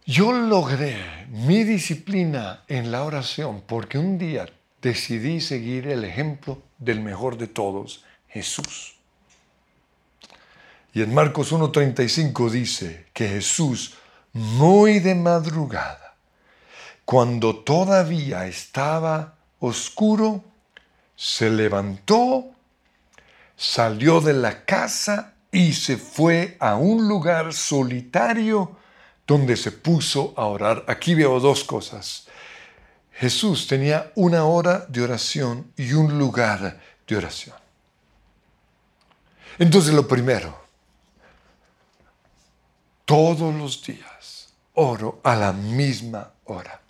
yo 0.07 0.33
logré 0.33 1.27
mi 1.29 1.65
disciplina 1.65 2.65
en 2.69 2.91
la 2.91 3.05
oración 3.05 3.63
porque 3.67 3.99
un 3.99 4.19
día 4.19 4.47
decidí 4.83 5.41
seguir 5.41 5.89
el 5.89 6.05
ejemplo 6.05 6.63
del 6.79 7.01
mejor 7.01 7.39
de 7.39 7.47
todos, 7.47 8.05
Jesús. 8.29 8.94
Y 10.95 11.03
en 11.03 11.13
Marcos 11.13 11.53
1.35 11.53 12.51
dice 12.51 13.07
que 13.13 13.29
Jesús, 13.29 13.95
muy 14.33 15.01
de 15.01 15.17
madrugada, 15.17 16.15
cuando 17.05 17.57
todavía 17.57 18.47
estaba 18.47 19.35
oscuro, 19.59 20.45
se 21.17 21.51
levantó, 21.51 22.47
salió 23.57 24.21
de 24.21 24.35
la 24.35 24.65
casa 24.65 25.35
y 25.51 25.73
se 25.73 25.97
fue 25.97 26.57
a 26.61 26.77
un 26.77 27.09
lugar 27.09 27.53
solitario 27.53 28.77
donde 29.27 29.57
se 29.57 29.73
puso 29.73 30.33
a 30.37 30.47
orar. 30.47 30.85
Aquí 30.87 31.17
veo 31.17 31.41
dos 31.41 31.65
cosas. 31.65 32.29
Jesús 33.13 33.67
tenía 33.67 34.13
una 34.15 34.45
hora 34.45 34.87
de 34.89 35.03
oración 35.03 35.73
y 35.77 35.93
un 35.93 36.19
lugar 36.19 36.81
de 37.09 37.17
oración. 37.17 37.57
Entonces 39.59 39.93
lo 39.93 40.07
primero, 40.07 40.64
todos 43.05 43.55
los 43.55 43.85
días 43.85 44.55
oro 44.75 45.21
a 45.23 45.35
la 45.37 45.53
misma 45.53 46.31
hora. 46.45 46.81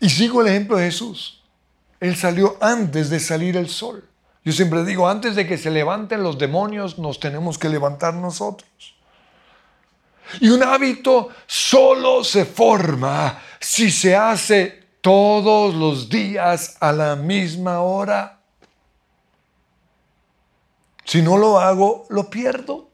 Y 0.00 0.10
sigo 0.10 0.42
el 0.42 0.48
ejemplo 0.48 0.76
de 0.76 0.86
Jesús. 0.86 1.42
Él 2.00 2.16
salió 2.16 2.56
antes 2.60 3.08
de 3.10 3.20
salir 3.20 3.56
el 3.56 3.68
sol. 3.68 4.08
Yo 4.44 4.52
siempre 4.52 4.84
digo, 4.84 5.08
antes 5.08 5.36
de 5.36 5.46
que 5.46 5.56
se 5.56 5.70
levanten 5.70 6.22
los 6.22 6.38
demonios, 6.38 6.98
nos 6.98 7.18
tenemos 7.18 7.56
que 7.56 7.70
levantar 7.70 8.12
nosotros. 8.14 8.94
Y 10.40 10.48
un 10.48 10.62
hábito 10.62 11.30
solo 11.46 12.24
se 12.24 12.44
forma 12.44 13.40
si 13.60 13.90
se 13.90 14.16
hace 14.16 14.84
todos 15.00 15.74
los 15.74 16.08
días 16.08 16.76
a 16.80 16.92
la 16.92 17.16
misma 17.16 17.80
hora. 17.80 18.40
Si 21.04 21.22
no 21.22 21.36
lo 21.36 21.58
hago, 21.58 22.06
lo 22.10 22.28
pierdo. 22.28 22.90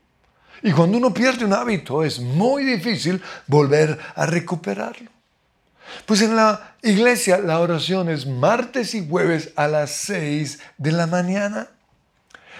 Y 0.62 0.72
cuando 0.72 0.98
uno 0.98 1.12
pierde 1.12 1.44
un 1.44 1.52
hábito 1.52 2.04
es 2.04 2.20
muy 2.20 2.64
difícil 2.64 3.22
volver 3.46 3.98
a 4.14 4.26
recuperarlo. 4.26 5.10
Pues 6.06 6.22
en 6.22 6.36
la 6.36 6.74
iglesia 6.82 7.38
la 7.38 7.60
oración 7.60 8.08
es 8.08 8.26
martes 8.26 8.94
y 8.94 9.08
jueves 9.08 9.52
a 9.56 9.66
las 9.66 9.90
6 9.90 10.60
de 10.78 10.92
la 10.92 11.06
mañana. 11.06 11.68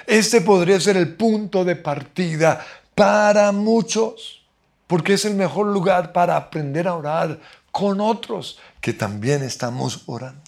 Este 0.06 0.40
podría 0.40 0.80
ser 0.80 0.96
el 0.96 1.14
punto 1.14 1.64
de 1.64 1.76
partida 1.76 2.64
para 2.94 3.52
muchos, 3.52 4.42
porque 4.86 5.14
es 5.14 5.24
el 5.24 5.34
mejor 5.34 5.66
lugar 5.66 6.12
para 6.12 6.36
aprender 6.36 6.88
a 6.88 6.94
orar 6.94 7.38
con 7.70 8.00
otros 8.00 8.58
que 8.80 8.92
también 8.92 9.42
estamos 9.42 10.02
orando. 10.06 10.42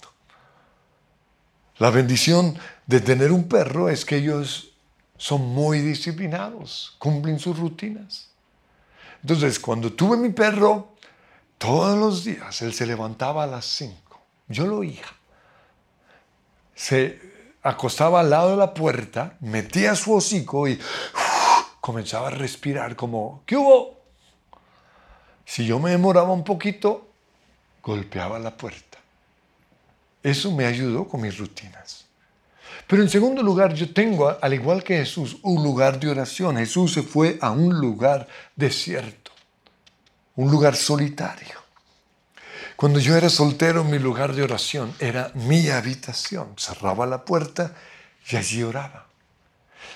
La 1.77 1.89
bendición 1.89 2.57
de 2.85 2.99
tener 2.99 3.31
un 3.31 3.47
perro 3.47 3.89
es 3.89 4.05
que 4.05 4.17
ellos 4.17 4.72
son 5.23 5.41
muy 5.53 5.79
disciplinados, 5.79 6.97
cumplen 6.99 7.39
sus 7.39 7.57
rutinas. 7.57 8.27
Entonces, 9.21 9.57
cuando 9.57 9.93
tuve 9.93 10.17
mi 10.17 10.31
perro, 10.31 10.95
todos 11.57 11.97
los 11.97 12.25
días 12.25 12.61
él 12.61 12.73
se 12.73 12.85
levantaba 12.85 13.45
a 13.45 13.47
las 13.47 13.63
5. 13.63 14.19
Yo 14.49 14.67
lo 14.67 14.79
oía. 14.79 15.05
se 16.75 17.21
acostaba 17.61 18.19
al 18.19 18.31
lado 18.31 18.49
de 18.49 18.57
la 18.57 18.73
puerta, 18.73 19.37
metía 19.39 19.95
su 19.95 20.13
hocico 20.13 20.67
y 20.67 20.77
comenzaba 21.79 22.27
a 22.27 22.31
respirar 22.31 22.97
como, 22.97 23.43
¿qué 23.45 23.55
hubo? 23.55 24.01
Si 25.45 25.65
yo 25.65 25.79
me 25.79 25.91
demoraba 25.91 26.33
un 26.33 26.43
poquito, 26.43 27.07
golpeaba 27.81 28.39
la 28.39 28.57
puerta. 28.57 28.97
Eso 30.21 30.51
me 30.51 30.65
ayudó 30.65 31.07
con 31.07 31.21
mis 31.21 31.37
rutinas. 31.37 32.02
Pero 32.87 33.01
en 33.01 33.09
segundo 33.09 33.41
lugar, 33.41 33.73
yo 33.73 33.93
tengo, 33.93 34.37
al 34.41 34.53
igual 34.53 34.83
que 34.83 34.97
Jesús, 34.97 35.37
un 35.41 35.63
lugar 35.63 35.99
de 35.99 36.09
oración. 36.09 36.57
Jesús 36.57 36.93
se 36.93 37.03
fue 37.03 37.37
a 37.41 37.51
un 37.51 37.79
lugar 37.79 38.27
desierto, 38.55 39.31
un 40.35 40.51
lugar 40.51 40.75
solitario. 40.75 41.63
Cuando 42.75 42.99
yo 42.99 43.15
era 43.15 43.29
soltero, 43.29 43.83
mi 43.83 43.99
lugar 43.99 44.33
de 44.33 44.43
oración 44.43 44.93
era 44.99 45.31
mi 45.35 45.69
habitación. 45.69 46.53
Cerraba 46.57 47.05
la 47.05 47.23
puerta 47.23 47.73
y 48.29 48.35
allí 48.35 48.63
oraba. 48.63 49.07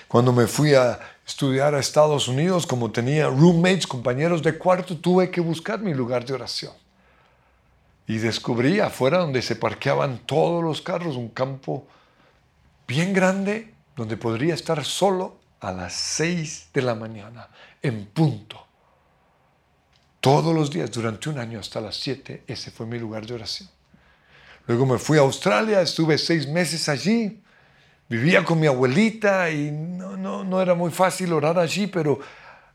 Cuando 0.06 0.32
me 0.32 0.46
fui 0.46 0.74
a 0.74 0.98
estudiar 1.26 1.74
a 1.74 1.80
Estados 1.80 2.28
Unidos, 2.28 2.66
como 2.66 2.90
tenía 2.90 3.26
roommates, 3.26 3.86
compañeros 3.86 4.42
de 4.42 4.56
cuarto, 4.56 4.96
tuve 4.96 5.30
que 5.30 5.42
buscar 5.42 5.80
mi 5.80 5.92
lugar 5.92 6.24
de 6.24 6.32
oración. 6.32 6.72
Y 8.06 8.16
descubrí 8.16 8.80
afuera 8.80 9.18
donde 9.18 9.42
se 9.42 9.54
parqueaban 9.54 10.20
todos 10.24 10.64
los 10.64 10.80
carros 10.80 11.16
un 11.16 11.28
campo 11.28 11.86
bien 12.88 13.12
grande 13.12 13.74
donde 13.94 14.16
podría 14.16 14.54
estar 14.54 14.82
solo 14.84 15.38
a 15.60 15.70
las 15.70 15.92
6 15.92 16.70
de 16.72 16.82
la 16.82 16.94
mañana, 16.94 17.48
en 17.82 18.06
punto. 18.06 18.66
Todos 20.20 20.54
los 20.54 20.70
días, 20.70 20.90
durante 20.90 21.28
un 21.28 21.38
año 21.38 21.60
hasta 21.60 21.80
las 21.80 21.96
7, 21.96 22.44
ese 22.46 22.70
fue 22.70 22.86
mi 22.86 22.98
lugar 22.98 23.26
de 23.26 23.34
oración. 23.34 23.68
Luego 24.66 24.86
me 24.86 24.98
fui 24.98 25.18
a 25.18 25.22
Australia, 25.22 25.80
estuve 25.80 26.18
seis 26.18 26.46
meses 26.46 26.88
allí, 26.88 27.42
vivía 28.08 28.44
con 28.44 28.60
mi 28.60 28.66
abuelita 28.66 29.50
y 29.50 29.70
no, 29.70 30.16
no, 30.16 30.44
no 30.44 30.60
era 30.60 30.74
muy 30.74 30.90
fácil 30.90 31.32
orar 31.32 31.58
allí, 31.58 31.86
pero 31.86 32.18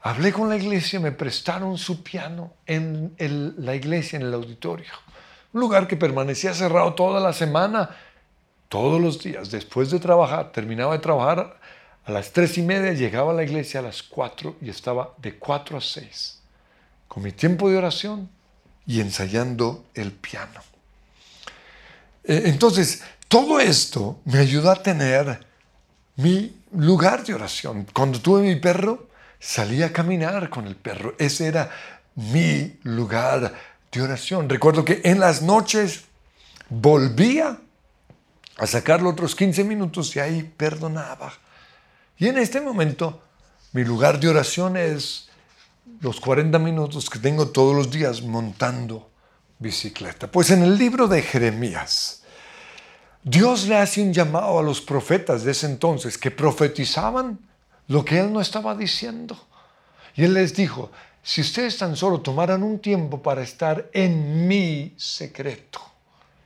hablé 0.01 0.33
con 0.33 0.49
la 0.49 0.57
iglesia, 0.57 0.99
me 0.99 1.11
prestaron 1.11 1.77
su 1.77 2.01
piano 2.03 2.53
en 2.65 3.13
la 3.57 3.75
iglesia, 3.75 4.17
en 4.17 4.23
el 4.23 4.33
auditorio. 4.33 4.91
Un 5.53 5.61
lugar 5.61 5.87
que 5.87 5.95
permanecía 5.95 6.53
cerrado 6.55 6.95
toda 6.95 7.19
la 7.19 7.31
semana 7.31 7.91
todos 8.73 8.99
los 8.99 9.21
días, 9.21 9.51
después 9.51 9.91
de 9.91 9.99
trabajar, 9.99 10.51
terminaba 10.51 10.93
de 10.93 10.99
trabajar 10.99 11.59
a 12.05 12.11
las 12.11 12.31
tres 12.31 12.57
y 12.57 12.63
media, 12.63 12.91
llegaba 12.93 13.31
a 13.31 13.35
la 13.35 13.43
iglesia 13.43 13.81
a 13.81 13.83
las 13.83 14.01
cuatro 14.01 14.55
y 14.61 14.71
estaba 14.71 15.13
de 15.19 15.37
cuatro 15.37 15.77
a 15.77 15.81
seis, 15.81 16.39
con 17.07 17.21
mi 17.21 17.31
tiempo 17.31 17.69
de 17.69 17.77
oración 17.77 18.31
y 18.87 18.99
ensayando 18.99 19.85
el 19.93 20.11
piano. 20.11 20.59
Eh, 22.23 22.45
entonces, 22.45 23.03
todo 23.27 23.59
esto 23.59 24.19
me 24.25 24.39
ayudó 24.39 24.71
a 24.71 24.81
tener 24.81 25.45
mi 26.15 26.55
lugar 26.71 27.23
de 27.23 27.35
oración. 27.35 27.85
Cuando 27.93 28.19
tuve 28.19 28.41
mi 28.41 28.55
perro, 28.55 29.07
salí 29.39 29.83
a 29.83 29.93
caminar 29.93 30.49
con 30.49 30.65
el 30.65 30.77
perro. 30.77 31.13
Ese 31.19 31.45
era 31.45 31.69
mi 32.15 32.79
lugar 32.81 33.53
de 33.91 34.01
oración. 34.01 34.49
Recuerdo 34.49 34.83
que 34.83 35.01
en 35.03 35.19
las 35.19 35.43
noches 35.43 36.05
volvía 36.69 37.59
a 38.57 38.67
sacarlo 38.67 39.09
otros 39.09 39.35
15 39.35 39.63
minutos 39.63 40.15
y 40.15 40.19
ahí 40.19 40.43
perdonaba. 40.43 41.33
Y 42.17 42.27
en 42.27 42.37
este 42.37 42.61
momento 42.61 43.21
mi 43.73 43.83
lugar 43.83 44.19
de 44.19 44.29
oración 44.29 44.77
es 44.77 45.29
los 45.99 46.19
40 46.19 46.59
minutos 46.59 47.09
que 47.09 47.19
tengo 47.19 47.47
todos 47.47 47.75
los 47.75 47.89
días 47.89 48.21
montando 48.21 49.09
bicicleta. 49.57 50.31
Pues 50.31 50.51
en 50.51 50.61
el 50.61 50.77
libro 50.77 51.07
de 51.07 51.21
Jeremías, 51.21 52.23
Dios 53.23 53.67
le 53.67 53.77
hace 53.77 54.01
un 54.01 54.13
llamado 54.13 54.59
a 54.59 54.63
los 54.63 54.81
profetas 54.81 55.43
de 55.43 55.51
ese 55.51 55.65
entonces 55.65 56.17
que 56.17 56.29
profetizaban 56.29 57.39
lo 57.87 58.05
que 58.05 58.19
él 58.19 58.31
no 58.31 58.41
estaba 58.41 58.75
diciendo. 58.75 59.37
Y 60.15 60.23
él 60.23 60.33
les 60.35 60.53
dijo, 60.53 60.91
si 61.23 61.41
ustedes 61.41 61.77
tan 61.77 61.95
solo 61.95 62.21
tomaran 62.21 62.61
un 62.63 62.79
tiempo 62.79 63.21
para 63.21 63.41
estar 63.41 63.89
en 63.93 64.47
mi 64.47 64.93
secreto, 64.97 65.81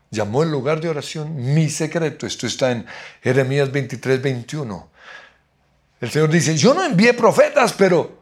llamó 0.10 0.44
el 0.44 0.52
lugar 0.52 0.82
de 0.82 0.90
oración 0.90 1.54
mi 1.54 1.70
secreto. 1.70 2.26
Esto 2.26 2.48
está 2.48 2.72
en 2.72 2.86
Jeremías 3.22 3.72
23, 3.72 4.22
21. 4.22 4.90
El 6.00 6.12
Señor 6.12 6.30
dice, 6.30 6.56
yo 6.56 6.74
no 6.74 6.84
envié 6.84 7.14
profetas, 7.14 7.74
pero 7.74 8.18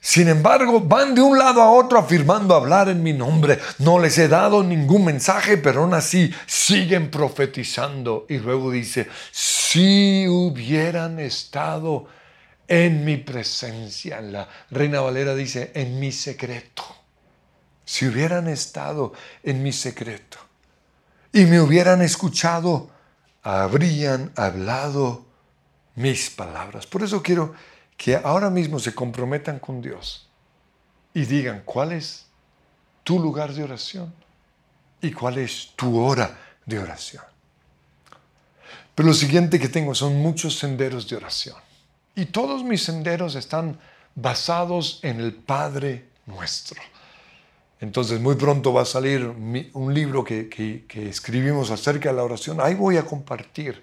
sin 0.00 0.28
embargo 0.28 0.80
van 0.80 1.14
de 1.14 1.20
un 1.20 1.38
lado 1.38 1.60
a 1.62 1.70
otro 1.70 1.98
afirmando 1.98 2.54
hablar 2.54 2.88
en 2.88 3.02
mi 3.02 3.12
nombre. 3.12 3.58
No 3.78 3.98
les 3.98 4.18
he 4.18 4.28
dado 4.28 4.62
ningún 4.62 5.04
mensaje, 5.04 5.56
pero 5.56 5.82
aún 5.82 5.94
así 5.94 6.32
siguen 6.46 7.10
profetizando. 7.10 8.26
Y 8.28 8.38
luego 8.38 8.70
dice, 8.70 9.08
si 9.30 10.26
hubieran 10.28 11.20
estado 11.20 12.06
en 12.66 13.04
mi 13.04 13.16
presencia, 13.16 14.20
la 14.20 14.48
Reina 14.70 15.00
Valera 15.00 15.34
dice, 15.34 15.70
en 15.74 15.98
mi 16.00 16.12
secreto. 16.12 16.84
Si 17.84 18.06
hubieran 18.06 18.46
estado 18.46 19.12
en 19.42 19.62
mi 19.64 19.72
secreto 19.72 20.49
y 21.32 21.44
me 21.46 21.60
hubieran 21.60 22.02
escuchado, 22.02 22.90
habrían 23.42 24.32
hablado 24.36 25.24
mis 25.94 26.30
palabras. 26.30 26.86
Por 26.86 27.02
eso 27.02 27.22
quiero 27.22 27.54
que 27.96 28.16
ahora 28.16 28.50
mismo 28.50 28.78
se 28.78 28.94
comprometan 28.94 29.58
con 29.58 29.80
Dios 29.80 30.28
y 31.14 31.24
digan 31.24 31.62
cuál 31.64 31.92
es 31.92 32.26
tu 33.04 33.18
lugar 33.18 33.52
de 33.52 33.64
oración 33.64 34.12
y 35.00 35.12
cuál 35.12 35.38
es 35.38 35.72
tu 35.76 35.98
hora 35.98 36.38
de 36.66 36.78
oración. 36.78 37.24
Pero 38.94 39.08
lo 39.08 39.14
siguiente 39.14 39.58
que 39.58 39.68
tengo 39.68 39.94
son 39.94 40.16
muchos 40.16 40.58
senderos 40.58 41.08
de 41.08 41.16
oración. 41.16 41.56
Y 42.14 42.26
todos 42.26 42.64
mis 42.64 42.84
senderos 42.84 43.34
están 43.34 43.78
basados 44.14 45.00
en 45.02 45.20
el 45.20 45.32
Padre 45.32 46.08
nuestro. 46.26 46.80
Entonces 47.80 48.20
muy 48.20 48.34
pronto 48.34 48.72
va 48.74 48.82
a 48.82 48.86
salir 48.86 49.24
un 49.24 49.94
libro 49.94 50.22
que, 50.22 50.84
escribimos 50.94 51.70
acerca 51.70 52.10
de 52.10 52.16
la 52.16 52.24
oración. 52.24 52.60
Ahí 52.60 52.74
voy 52.74 52.98
a 52.98 53.06
compartir 53.06 53.82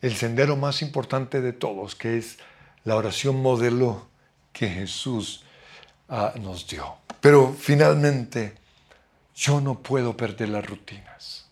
el 0.00 0.16
sendero 0.16 0.56
más 0.56 0.80
importante 0.80 1.42
de 1.42 1.52
todos, 1.52 1.94
que 1.94 2.16
es 2.16 2.38
la 2.84 2.96
oración 2.96 3.42
modelo 3.42 4.08
que 4.54 4.68
Jesús 4.68 5.44
ah, 6.08 6.32
nos 6.40 6.66
dio. 6.66 6.96
Pero 7.20 7.54
finalmente, 7.58 8.54
yo 9.34 9.60
no 9.60 9.78
puedo 9.80 10.16
perder 10.16 10.48
las 10.48 10.64
rutinas. 10.64 11.46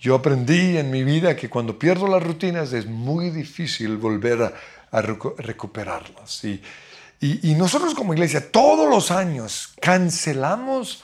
Yo 0.00 0.14
aprendí 0.14 0.76
en 0.78 0.92
mi 0.92 1.02
vida 1.02 1.34
que 1.34 1.50
cuando 1.50 1.78
pierdo 1.78 2.06
las 2.06 2.22
rutinas 2.22 2.72
es 2.72 2.86
muy 2.86 3.30
difícil 3.30 3.96
volver 3.96 4.54
a, 4.92 5.02
recuperarlas. 5.02 6.44
Y, 6.44 6.62
y, 7.20 7.54
nosotros 7.54 7.94
como 7.94 8.12
iglesia 8.12 8.52
todos 8.52 8.88
los 8.90 9.10
años 9.10 9.74
cancelamos 9.80 11.02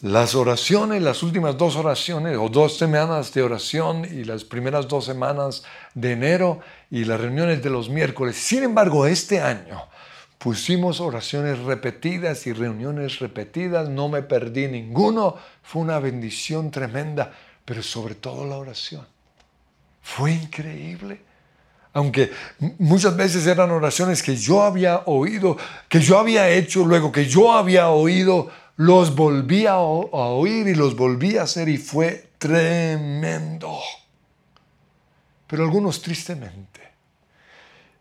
las 0.00 0.34
oraciones, 0.34 1.02
las 1.02 1.22
últimas 1.22 1.58
dos 1.58 1.76
oraciones 1.76 2.38
o 2.38 2.48
dos 2.48 2.78
semanas 2.78 3.34
de 3.34 3.42
oración 3.42 4.04
y 4.04 4.24
las 4.24 4.44
primeras 4.44 4.88
dos 4.88 5.04
semanas 5.04 5.62
de 5.94 6.12
enero 6.12 6.60
y 6.90 7.04
las 7.04 7.20
reuniones 7.20 7.62
de 7.62 7.70
los 7.70 7.90
miércoles. 7.90 8.36
Sin 8.36 8.62
embargo, 8.62 9.06
este 9.06 9.40
año 9.40 9.88
pusimos 10.38 11.00
oraciones 11.00 11.58
repetidas 11.58 12.46
y 12.46 12.52
reuniones 12.52 13.18
repetidas, 13.18 13.88
no 13.88 14.08
me 14.08 14.22
perdí 14.22 14.68
ninguno, 14.68 15.36
fue 15.62 15.82
una 15.82 15.98
bendición 15.98 16.70
tremenda, 16.70 17.32
pero 17.64 17.82
sobre 17.82 18.14
todo 18.14 18.46
la 18.46 18.56
oración. 18.56 19.06
Fue 20.00 20.32
increíble 20.32 21.29
aunque 21.92 22.30
muchas 22.78 23.16
veces 23.16 23.46
eran 23.46 23.70
oraciones 23.70 24.22
que 24.22 24.36
yo 24.36 24.62
había 24.62 25.02
oído, 25.06 25.56
que 25.88 26.00
yo 26.00 26.18
había 26.18 26.48
hecho, 26.48 26.84
luego 26.84 27.10
que 27.10 27.26
yo 27.26 27.52
había 27.52 27.90
oído, 27.90 28.50
los 28.76 29.14
volví 29.14 29.66
a, 29.66 29.78
oír 29.78 30.68
y 30.68 30.74
los 30.74 30.96
volví 30.96 31.36
a 31.36 31.42
hacer 31.42 31.68
y 31.68 31.78
fue 31.78 32.30
tremendo. 32.38 33.78
Pero 35.46 35.64
algunos 35.64 36.00
tristemente, 36.00 36.80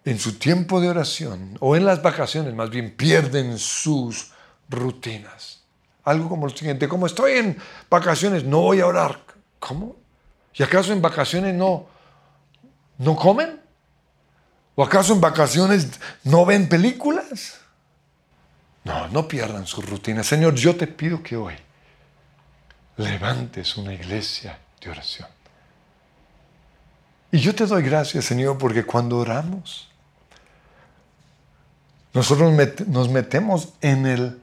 en 0.05 0.19
su 0.19 0.37
tiempo 0.37 0.79
de 0.79 0.89
oración 0.89 1.57
o 1.59 1.75
en 1.75 1.85
las 1.85 2.01
vacaciones 2.01 2.53
más 2.53 2.69
bien 2.69 2.95
pierden 2.95 3.57
sus 3.57 4.31
rutinas. 4.69 5.63
Algo 6.03 6.29
como 6.29 6.47
lo 6.47 6.55
siguiente, 6.55 6.87
como 6.87 7.07
estoy 7.07 7.33
en 7.33 7.57
vacaciones, 7.89 8.43
no 8.43 8.61
voy 8.61 8.79
a 8.81 8.87
orar. 8.87 9.19
¿Cómo? 9.59 9.95
¿Y 10.53 10.63
acaso 10.63 10.93
en 10.93 11.01
vacaciones 11.01 11.55
no, 11.55 11.87
no 12.99 13.15
comen? 13.15 13.59
¿O 14.75 14.83
acaso 14.83 15.13
en 15.13 15.21
vacaciones 15.21 15.87
no 16.23 16.45
ven 16.45 16.69
películas? 16.69 17.59
No, 18.83 19.07
no 19.09 19.27
pierdan 19.27 19.67
su 19.67 19.81
rutina. 19.81 20.23
Señor, 20.23 20.55
yo 20.55 20.75
te 20.75 20.87
pido 20.87 21.21
que 21.21 21.35
hoy 21.35 21.55
levantes 22.97 23.77
una 23.77 23.93
iglesia 23.93 24.59
de 24.81 24.89
oración. 24.89 25.27
Y 27.31 27.39
yo 27.39 27.53
te 27.53 27.65
doy 27.65 27.83
gracias, 27.83 28.25
Señor, 28.25 28.57
porque 28.57 28.83
cuando 28.83 29.17
oramos, 29.17 29.89
nosotros 32.13 32.51
nos 32.87 33.09
metemos 33.09 33.69
en 33.81 34.07
el 34.07 34.41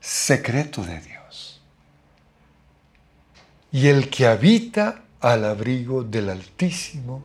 secreto 0.00 0.82
de 0.82 1.00
Dios. 1.00 1.60
Y 3.70 3.88
el 3.88 4.10
que 4.10 4.26
habita 4.26 5.02
al 5.20 5.44
abrigo 5.44 6.02
del 6.02 6.30
Altísimo, 6.30 7.24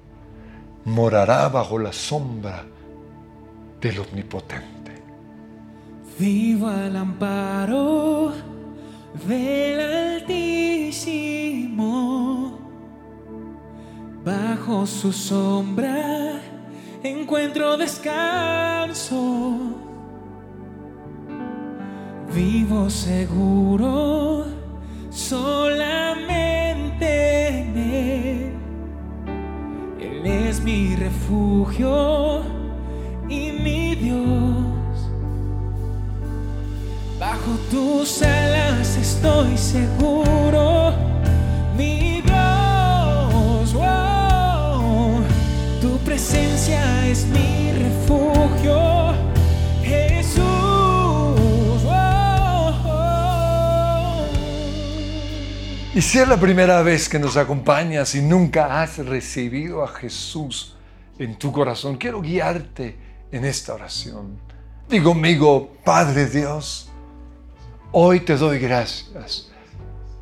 morará 0.89 1.47
bajo 1.49 1.77
la 1.77 1.93
sombra 1.93 2.65
del 3.79 3.99
Omnipotente. 3.99 5.03
Vivo 6.17 6.67
al 6.67 6.95
amparo 6.95 8.33
del 9.27 9.79
Altísimo, 9.79 11.39
bajo 14.23 14.85
su 14.85 15.13
sombra 15.13 16.41
encuentro 17.03 17.77
descanso. 17.77 19.57
Vivo 22.33 22.89
seguro 22.89 24.45
solamente. 25.09 26.29
Es 30.23 30.61
mi 30.61 30.95
refugio 30.95 32.41
y 33.29 33.51
mi 33.51 33.95
Dios. 33.95 35.09
Bajo 37.19 37.57
tus 37.71 38.21
alas 38.21 38.97
estoy 38.97 39.57
seguro, 39.57 40.93
mi 41.77 42.21
Dios. 42.21 42.28
Y 55.99 56.01
si 56.01 56.17
es 56.17 56.29
la 56.29 56.39
primera 56.39 56.81
vez 56.81 57.09
que 57.09 57.19
nos 57.19 57.35
acompañas 57.35 58.15
y 58.15 58.21
nunca 58.21 58.81
has 58.81 58.99
recibido 58.99 59.83
a 59.83 59.89
Jesús 59.89 60.77
en 61.17 61.37
tu 61.37 61.51
corazón, 61.51 61.97
quiero 61.97 62.21
guiarte 62.21 62.95
en 63.33 63.43
esta 63.43 63.73
oración. 63.73 64.39
Digo 64.87 65.11
conmigo, 65.11 65.75
Padre 65.83 66.27
Dios, 66.27 66.89
hoy 67.91 68.21
te 68.21 68.37
doy 68.37 68.59
gracias 68.59 69.51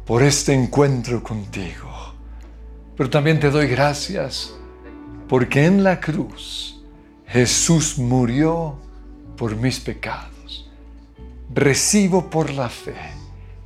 por 0.04 0.24
este 0.24 0.52
encuentro 0.52 1.22
contigo. 1.22 2.16
Pero 2.96 3.12
también 3.12 3.40
te 3.40 3.52
doy 3.52 3.68
gracias 3.68 4.56
porque 5.30 5.64
en 5.68 5.84
la 5.84 6.00
cruz 6.00 6.82
Jesús 7.28 8.00
murió 8.00 8.80
por 9.38 9.56
mis 9.56 9.80
pecados. 9.80 10.72
Recibo 11.54 12.32
por 12.32 12.50
la 12.50 12.68
fe 12.68 13.17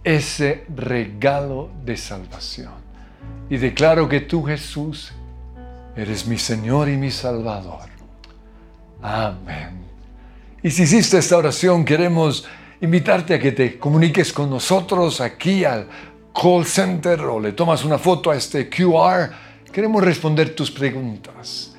ese 0.03 0.65
regalo 0.75 1.69
de 1.85 1.97
salvación. 1.97 2.73
Y 3.49 3.57
declaro 3.57 4.07
que 4.07 4.21
tú, 4.21 4.43
Jesús, 4.43 5.11
eres 5.95 6.25
mi 6.25 6.37
Señor 6.37 6.89
y 6.89 6.97
mi 6.97 7.11
Salvador. 7.11 7.89
Amén. 9.01 9.81
Y 10.63 10.69
si 10.71 10.83
hiciste 10.83 11.17
esta 11.17 11.37
oración, 11.37 11.83
queremos 11.83 12.47
invitarte 12.81 13.35
a 13.35 13.39
que 13.39 13.51
te 13.51 13.77
comuniques 13.77 14.31
con 14.31 14.49
nosotros 14.49 15.21
aquí 15.21 15.65
al 15.65 15.87
call 16.33 16.65
center 16.65 17.19
o 17.21 17.39
le 17.39 17.51
tomas 17.51 17.83
una 17.83 17.97
foto 17.97 18.31
a 18.31 18.35
este 18.35 18.69
QR. 18.69 19.31
Queremos 19.71 20.03
responder 20.03 20.55
tus 20.55 20.71
preguntas, 20.71 21.75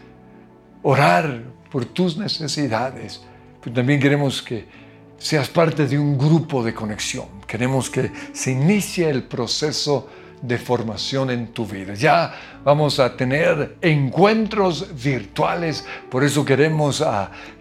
orar 0.82 1.42
por 1.70 1.84
tus 1.86 2.16
necesidades, 2.16 3.22
pero 3.62 3.74
también 3.74 4.00
queremos 4.00 4.42
que 4.42 4.81
seas 5.22 5.48
parte 5.48 5.86
de 5.86 5.98
un 5.98 6.18
grupo 6.18 6.64
de 6.64 6.74
conexión. 6.74 7.26
Queremos 7.46 7.88
que 7.88 8.10
se 8.32 8.50
inicie 8.50 9.08
el 9.08 9.22
proceso 9.22 10.08
de 10.42 10.58
formación 10.58 11.30
en 11.30 11.52
tu 11.52 11.64
vida. 11.64 11.94
Ya 11.94 12.34
vamos 12.64 12.98
a 12.98 13.16
tener 13.16 13.76
encuentros 13.80 14.88
virtuales, 15.00 15.86
por 16.10 16.24
eso 16.24 16.44
queremos 16.44 17.04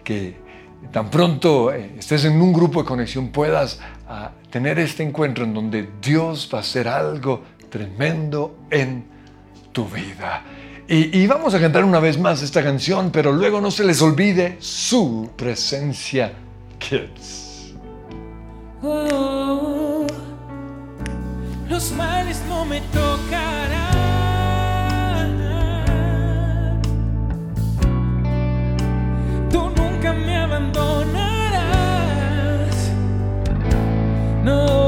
que 0.02 0.42
tan 0.90 1.08
pronto 1.08 1.72
eh, 1.72 1.94
estés 1.96 2.24
en 2.24 2.42
un 2.42 2.52
grupo 2.52 2.82
de 2.82 2.88
conexión 2.88 3.28
puedas 3.28 3.78
tener 4.50 4.80
este 4.80 5.04
encuentro 5.04 5.44
en 5.44 5.54
donde 5.54 5.88
Dios 6.02 6.50
va 6.52 6.58
a 6.58 6.60
hacer 6.62 6.88
algo 6.88 7.42
tremendo 7.70 8.58
en 8.70 9.04
tu 9.70 9.86
vida. 9.86 10.42
Y, 10.88 11.22
y 11.22 11.26
vamos 11.28 11.54
a 11.54 11.60
cantar 11.60 11.84
una 11.84 12.00
vez 12.00 12.18
más 12.18 12.42
esta 12.42 12.62
canción, 12.62 13.10
pero 13.12 13.32
luego 13.32 13.60
no 13.60 13.70
se 13.70 13.84
les 13.84 14.02
olvide 14.02 14.56
su 14.58 15.30
presencia, 15.36 16.32
kids. 16.80 17.51
Oh, 18.84 20.08
los 21.68 21.92
males 21.92 22.42
no 22.48 22.64
me 22.64 22.80
tocarán. 22.80 24.02
Tú 29.50 29.70
nunca 29.76 30.12
me 30.12 30.36
abandonarás. 30.36 32.90
No. 34.42 34.81